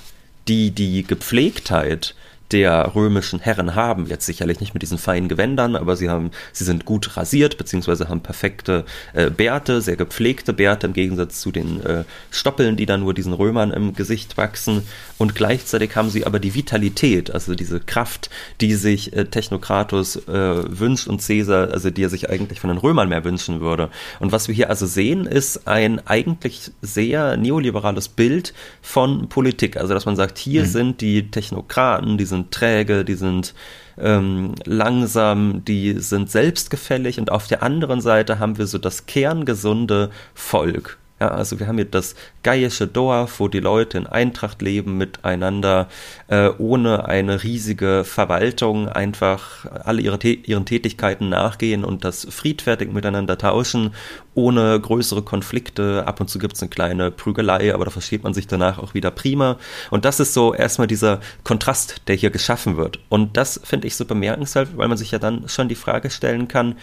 die 0.47 0.71
die 0.71 1.03
Gepflegtheit 1.03 2.15
der 2.51 2.95
römischen 2.95 3.39
Herren 3.39 3.75
haben. 3.75 4.07
Jetzt 4.07 4.25
sicherlich 4.25 4.59
nicht 4.59 4.73
mit 4.73 4.81
diesen 4.81 4.97
feinen 4.97 5.27
Gewändern, 5.27 5.75
aber 5.75 5.95
sie 5.95 6.09
haben, 6.09 6.31
sie 6.53 6.63
sind 6.63 6.85
gut 6.85 7.17
rasiert, 7.17 7.57
beziehungsweise 7.57 8.09
haben 8.09 8.21
perfekte 8.21 8.85
äh, 9.13 9.29
Bärte, 9.29 9.81
sehr 9.81 9.95
gepflegte 9.97 10.53
Bärte 10.53 10.87
im 10.87 10.93
Gegensatz 10.93 11.41
zu 11.41 11.51
den 11.51 11.83
äh, 11.83 12.03
Stoppeln, 12.31 12.77
die 12.77 12.85
dann 12.85 13.01
nur 13.01 13.13
diesen 13.13 13.33
Römern 13.33 13.71
im 13.71 13.93
Gesicht 13.93 14.37
wachsen. 14.37 14.83
Und 15.17 15.35
gleichzeitig 15.35 15.95
haben 15.95 16.09
sie 16.09 16.25
aber 16.25 16.39
die 16.39 16.53
Vitalität, 16.53 17.31
also 17.31 17.55
diese 17.55 17.79
Kraft, 17.79 18.29
die 18.61 18.75
sich 18.75 19.13
äh, 19.13 19.25
Technokratus 19.25 20.27
äh, 20.27 20.79
wünscht 20.79 21.07
und 21.07 21.25
Caesar, 21.25 21.71
also 21.71 21.89
die 21.89 22.03
er 22.03 22.09
sich 22.09 22.29
eigentlich 22.29 22.59
von 22.59 22.69
den 22.69 22.77
Römern 22.77 23.09
mehr 23.09 23.23
wünschen 23.23 23.59
würde. 23.61 23.89
Und 24.19 24.31
was 24.31 24.47
wir 24.47 24.55
hier 24.55 24.69
also 24.69 24.85
sehen, 24.85 25.25
ist 25.25 25.67
ein 25.67 26.05
eigentlich 26.07 26.71
sehr 26.81 27.35
neoliberales 27.37 28.07
Bild 28.07 28.53
von 28.81 29.27
Politik. 29.27 29.77
Also 29.77 29.93
dass 29.93 30.05
man 30.05 30.15
sagt, 30.15 30.37
hier 30.37 30.63
mhm. 30.63 30.67
sind 30.67 31.01
die 31.01 31.29
Technokraten, 31.29 32.17
die 32.17 32.25
sind 32.25 32.36
sind 32.37 32.51
träge, 32.51 33.03
die 33.03 33.15
sind 33.15 33.53
ähm, 33.97 34.55
langsam, 34.65 35.65
die 35.65 35.99
sind 35.99 36.29
selbstgefällig 36.29 37.19
und 37.19 37.31
auf 37.31 37.47
der 37.47 37.63
anderen 37.63 38.01
Seite 38.01 38.39
haben 38.39 38.57
wir 38.57 38.67
so 38.67 38.77
das 38.77 39.05
kerngesunde 39.05 40.11
Volk. 40.33 40.97
Ja, 41.19 41.29
also 41.29 41.59
wir 41.59 41.67
haben 41.67 41.77
hier 41.77 41.85
das 41.85 42.13
gaiische 42.43 42.85
Dorf, 42.85 43.39
wo 43.39 43.47
die 43.47 43.59
Leute 43.59 43.97
in 43.97 44.05
Eintracht 44.05 44.61
leben 44.61 44.97
miteinander, 44.97 45.87
äh, 46.27 46.49
ohne 46.59 47.05
eine 47.05 47.41
riesige 47.41 48.03
Verwaltung, 48.03 48.87
einfach 48.87 49.65
alle 49.65 50.01
ihre, 50.01 50.23
ihren 50.23 50.65
Tätigkeiten 50.65 51.29
nachgehen 51.29 51.83
und 51.83 52.03
das 52.03 52.27
friedfertig 52.29 52.91
miteinander 52.91 53.39
tauschen, 53.39 53.95
ohne 54.35 54.79
größere 54.79 55.23
Konflikte. 55.23 56.05
Ab 56.05 56.21
und 56.21 56.29
zu 56.29 56.37
gibt 56.37 56.53
es 56.53 56.61
eine 56.61 56.69
kleine 56.69 57.09
Prügelei, 57.09 57.73
aber 57.73 57.85
da 57.85 57.91
versteht 57.91 58.23
man 58.23 58.35
sich 58.35 58.45
danach 58.45 58.77
auch 58.77 58.93
wieder 58.93 59.09
prima. 59.09 59.57
Und 59.89 60.05
das 60.05 60.19
ist 60.19 60.35
so 60.35 60.53
erstmal 60.53 60.87
dieser 60.87 61.19
Kontrast, 61.43 62.03
der 62.07 62.15
hier 62.15 62.29
geschaffen 62.29 62.77
wird. 62.77 62.99
Und 63.09 63.37
das 63.37 63.59
finde 63.63 63.87
ich 63.87 63.95
so 63.95 64.05
bemerkenswert, 64.05 64.77
weil 64.77 64.87
man 64.87 64.99
sich 64.99 65.09
ja 65.09 65.17
dann 65.17 65.49
schon 65.49 65.67
die 65.67 65.73
Frage 65.73 66.11
stellen 66.11 66.47
kann, 66.47 66.75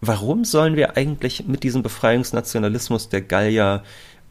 warum 0.00 0.44
sollen 0.44 0.76
wir 0.76 0.96
eigentlich 0.96 1.46
mit 1.46 1.62
diesem 1.62 1.82
Befreiungsnationalismus 1.82 3.08
der 3.08 3.22
Gallier 3.22 3.82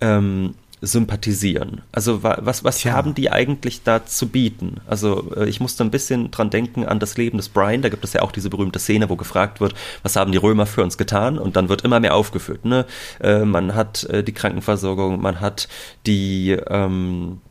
ähm, 0.01 0.55
sympathisieren? 0.81 1.81
Also 1.91 2.23
was, 2.23 2.63
was 2.63 2.85
haben 2.85 3.15
die 3.15 3.31
eigentlich 3.31 3.83
da 3.83 4.05
zu 4.05 4.27
bieten? 4.29 4.77
Also 4.85 5.33
äh, 5.35 5.49
ich 5.49 5.59
musste 5.59 5.83
ein 5.83 5.91
bisschen 5.91 6.29
dran 6.31 6.49
denken 6.49 6.85
an 6.85 6.99
das 6.99 7.17
Leben 7.17 7.37
des 7.37 7.49
Brian, 7.49 7.81
da 7.81 7.89
gibt 7.89 8.03
es 8.03 8.13
ja 8.13 8.21
auch 8.21 8.31
diese 8.31 8.49
berühmte 8.49 8.79
Szene, 8.79 9.09
wo 9.09 9.15
gefragt 9.15 9.59
wird, 9.59 9.73
was 10.03 10.15
haben 10.15 10.31
die 10.31 10.37
Römer 10.37 10.65
für 10.65 10.83
uns 10.83 10.97
getan? 10.97 11.39
Und 11.39 11.55
dann 11.55 11.69
wird 11.69 11.83
immer 11.83 11.99
mehr 11.99 12.15
aufgeführt. 12.15 12.65
Ne? 12.65 12.85
Äh, 13.19 13.39
man 13.39 13.73
hat 13.73 14.03
äh, 14.05 14.23
die 14.23 14.33
Krankenversorgung, 14.33 15.19
man 15.19 15.41
hat 15.41 15.67
die 16.05 16.51
ähm, 16.51 17.41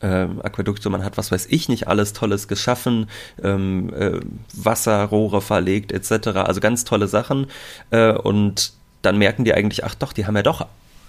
äh, 0.00 0.26
Aquädukte, 0.42 0.90
man 0.90 1.04
hat 1.04 1.16
was 1.16 1.30
weiß 1.30 1.46
ich 1.50 1.68
nicht 1.68 1.88
alles 1.88 2.12
Tolles 2.12 2.48
geschaffen, 2.48 3.08
ähm, 3.42 3.92
äh, 3.94 4.20
Wasserrohre 4.54 5.40
verlegt 5.40 5.92
etc. 5.92 6.28
Also 6.38 6.60
ganz 6.60 6.84
tolle 6.84 7.08
Sachen 7.08 7.46
äh, 7.90 8.12
und 8.12 8.72
dann 9.02 9.18
merken 9.18 9.44
die 9.44 9.54
eigentlich, 9.54 9.84
ach 9.84 9.94
doch, 9.94 10.12
die 10.12 10.26
haben 10.26 10.36
ja 10.36 10.42
doch 10.42 10.66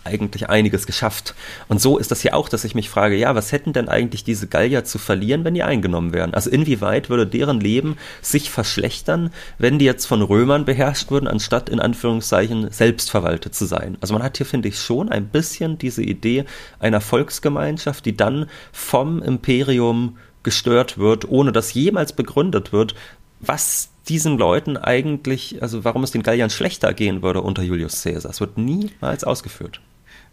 eigentlich 0.08 0.50
einiges 0.50 0.88
geschafft. 0.88 1.36
Und 1.67 1.82
so 1.82 1.98
ist 1.98 2.12
das 2.12 2.22
hier 2.22 2.36
auch, 2.36 2.50
dass 2.50 2.63
ich 2.63 2.76
mich 2.76 2.89
frage, 2.89 3.15
ja, 3.15 3.36
was 3.36 3.52
hätten 3.52 3.74
denn 3.74 3.89
eigentlich 3.89 4.24
diese 4.24 4.48
Gallier 4.48 4.84
zu 4.84 4.98
verlieren, 4.98 5.43
wenn 5.43 5.54
die 5.54 5.63
eingenommen 5.63 6.13
wären? 6.13 6.34
Also 6.34 6.50
inwieweit 6.50 7.10
würde 7.10 7.28
deren 7.28 7.60
Leben 7.60 7.98
sich 8.22 8.50
verschlechtern, 8.50 9.32
wenn 9.58 9.80
die 9.80 9.86
jetzt 9.86 10.06
von 10.06 10.22
Römern 10.22 10.65
beherrscht 10.65 11.12
würden, 11.12 11.28
anstatt 11.28 11.70
in 11.70 11.80
Anführungszeichen 11.80 12.72
selbstverwaltet 12.72 13.54
zu 13.54 13.65
sein? 13.65 13.98
Also 14.02 14.13
man 14.13 14.24
hat 14.24 14.38
hier, 14.38 14.46
finde 14.46 14.70
ich, 14.70 14.80
schon 14.80 15.10
ein 15.10 15.28
bisschen 15.28 15.78
diese 15.78 16.04
Idee 16.04 16.46
einer 16.80 17.02
Volksgemeinschaft, 17.02 18.06
die 18.06 18.17
dann 18.17 18.50
vom 18.72 19.22
Imperium 19.22 20.17
gestört 20.43 20.98
wird, 20.98 21.28
ohne 21.28 21.52
dass 21.52 21.74
jemals 21.74 22.13
begründet 22.13 22.72
wird, 22.72 22.96
was 23.39 23.89
diesen 24.08 24.38
Leuten 24.38 24.78
eigentlich, 24.78 25.62
also 25.62 25.84
warum 25.84 26.04
es 26.04 26.12
den 26.12 26.24
Galliern 26.24 26.50
schlechter 26.50 26.93
gehen 26.93 27.22
würde 27.22 27.41
unter 27.41 27.62
Julius 27.62 28.04
Caesar. 28.04 28.32
Es 28.32 28.39
wird 28.39 28.58
niemals 28.58 29.24
ausgeführt. 29.24 29.82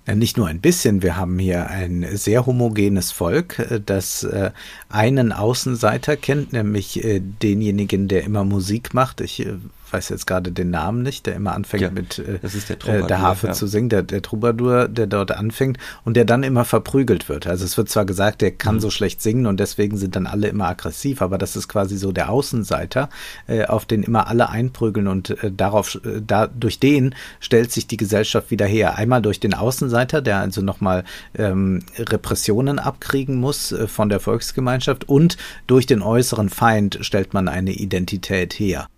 Nicht 0.07 0.37
nur 0.37 0.49
ein 0.49 0.61
bisschen, 0.61 1.03
wir 1.03 1.17
haben 1.17 1.39
hier 1.39 1.71
ein 1.71 2.07
sehr 2.15 2.45
homogenes 2.45 3.11
Volk, 3.11 3.59
äh, 3.59 3.81
das 3.85 4.23
äh, 4.23 4.51
einen 4.91 5.33
Außenseiter 5.33 6.17
kennt, 6.17 6.53
nämlich 6.53 7.03
äh, 7.03 7.21
denjenigen, 7.21 8.09
der 8.09 8.25
immer 8.25 8.45
Musik 8.45 8.93
macht. 8.93 9.23
Ich 9.23 9.47
weiß 9.95 10.09
jetzt 10.09 10.27
gerade 10.27 10.51
den 10.51 10.71
Namen 10.71 11.03
nicht, 11.03 11.25
der 11.27 11.37
immer 11.37 11.53
anfängt 11.53 11.83
ja, 11.83 11.91
mit 11.91 12.19
äh, 12.19 12.41
der, 12.85 13.03
der, 13.03 13.21
Harfe 13.21 13.49
ja. 13.49 13.53
zu 13.53 13.69
singen, 13.69 13.89
der, 13.89 14.03
der 14.03 14.23
Troubadour, 14.23 14.89
der 14.89 15.07
dort 15.07 15.31
anfängt 15.31 15.79
und 16.05 16.17
der 16.17 16.25
dann 16.25 16.43
immer 16.43 16.65
verprügelt 16.65 17.29
wird. 17.29 17.47
Also 17.47 17.65
es 17.65 17.77
wird 17.77 17.89
zwar 17.89 18.05
gesagt, 18.05 18.43
der 18.43 18.51
kann 18.51 18.77
mhm. 18.77 18.81
so 18.81 18.91
schlecht 18.91 19.23
singen 19.23 19.47
und 19.47 19.61
deswegen 19.61 19.97
sind 19.97 20.17
dann 20.17 20.27
alle 20.27 20.49
immer 20.49 20.67
aggressiv, 20.67 21.23
aber 21.23 21.39
das 21.39 21.55
ist 21.55 21.69
quasi 21.69 21.97
so 21.97 22.11
der 22.11 22.29
Außenseiter, 22.29 23.09
äh, 23.47 23.67
auf 23.67 23.87
den 23.87 24.03
immer 24.03 24.27
alle 24.27 24.49
einprügeln 24.49 25.07
und 25.07 25.31
äh, 25.43 25.53
darauf, 25.53 25.95
äh, 26.05 26.21
da, 26.27 26.49
durch 26.49 26.81
den 26.81 27.15
stellt 27.39 27.71
sich 27.71 27.87
die 27.87 27.97
Gesellschaft 27.97 28.51
wieder 28.51 28.67
her. 28.67 28.97
Einmal 28.97 29.23
durch 29.23 29.39
den 29.39 29.55
Außenseiter, 29.55 30.23
der 30.23 30.39
also 30.39 30.61
nochmal 30.61 31.05
ähm, 31.39 31.85
Repressionen 31.97 32.81
abkriegen 32.81 33.37
muss 33.37 33.71
äh, 33.71 33.87
von 33.87 34.09
der 34.09 34.19
Volksgemeinschaft 34.19 35.09
und 35.09 35.37
durch 35.69 35.87
den 35.87 36.03
äußeren 36.03 36.49
Feind 36.49 36.99
stellt 37.03 37.33
man 37.33 37.47
eine 37.47 37.71
Identität 37.71 38.55
her. 38.55 38.89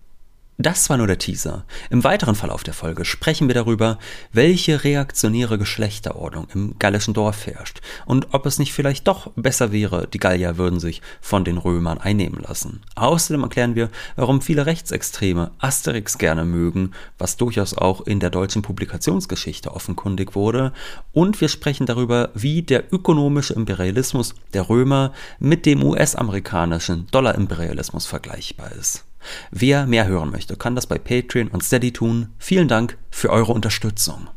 Das 0.59 0.89
war 0.89 0.97
nur 0.97 1.05
der 1.05 1.19
Teaser. 1.19 1.65
Im 1.91 2.03
weiteren 2.03 2.33
Verlauf 2.33 2.63
der 2.63 2.73
Folge 2.73 3.05
sprechen 3.05 3.47
wir 3.47 3.53
darüber, 3.53 3.99
welche 4.33 4.83
reaktionäre 4.83 5.59
Geschlechterordnung 5.59 6.47
im 6.51 6.79
gallischen 6.79 7.13
Dorf 7.13 7.45
herrscht 7.45 7.81
und 8.07 8.33
ob 8.33 8.47
es 8.47 8.57
nicht 8.57 8.73
vielleicht 8.73 9.07
doch 9.07 9.29
besser 9.35 9.71
wäre, 9.71 10.07
die 10.07 10.17
Gallier 10.17 10.57
würden 10.57 10.79
sich 10.79 11.03
von 11.21 11.45
den 11.45 11.59
Römern 11.59 11.99
einnehmen 11.99 12.41
lassen. 12.41 12.81
Außerdem 12.95 13.43
erklären 13.43 13.75
wir, 13.75 13.89
warum 14.15 14.41
viele 14.41 14.65
Rechtsextreme 14.65 15.51
Asterix 15.59 16.17
gerne 16.17 16.43
mögen, 16.43 16.93
was 17.19 17.37
durchaus 17.37 17.77
auch 17.77 18.01
in 18.07 18.19
der 18.19 18.31
deutschen 18.31 18.63
Publikationsgeschichte 18.63 19.71
offenkundig 19.71 20.33
wurde, 20.33 20.73
und 21.13 21.39
wir 21.39 21.49
sprechen 21.49 21.85
darüber, 21.85 22.31
wie 22.33 22.63
der 22.63 22.91
ökonomische 22.91 23.53
Imperialismus 23.53 24.33
der 24.55 24.67
Römer 24.69 25.13
mit 25.37 25.67
dem 25.67 25.83
US-amerikanischen 25.83 27.05
Dollarimperialismus 27.11 28.07
vergleichbar 28.07 28.71
ist. 28.71 29.06
Wer 29.51 29.85
mehr 29.85 30.07
hören 30.07 30.31
möchte, 30.31 30.55
kann 30.55 30.75
das 30.75 30.87
bei 30.87 30.97
Patreon 30.97 31.47
und 31.47 31.63
Steady 31.63 31.91
tun. 31.93 32.29
Vielen 32.37 32.67
Dank 32.67 32.97
für 33.09 33.29
eure 33.29 33.53
Unterstützung. 33.53 34.27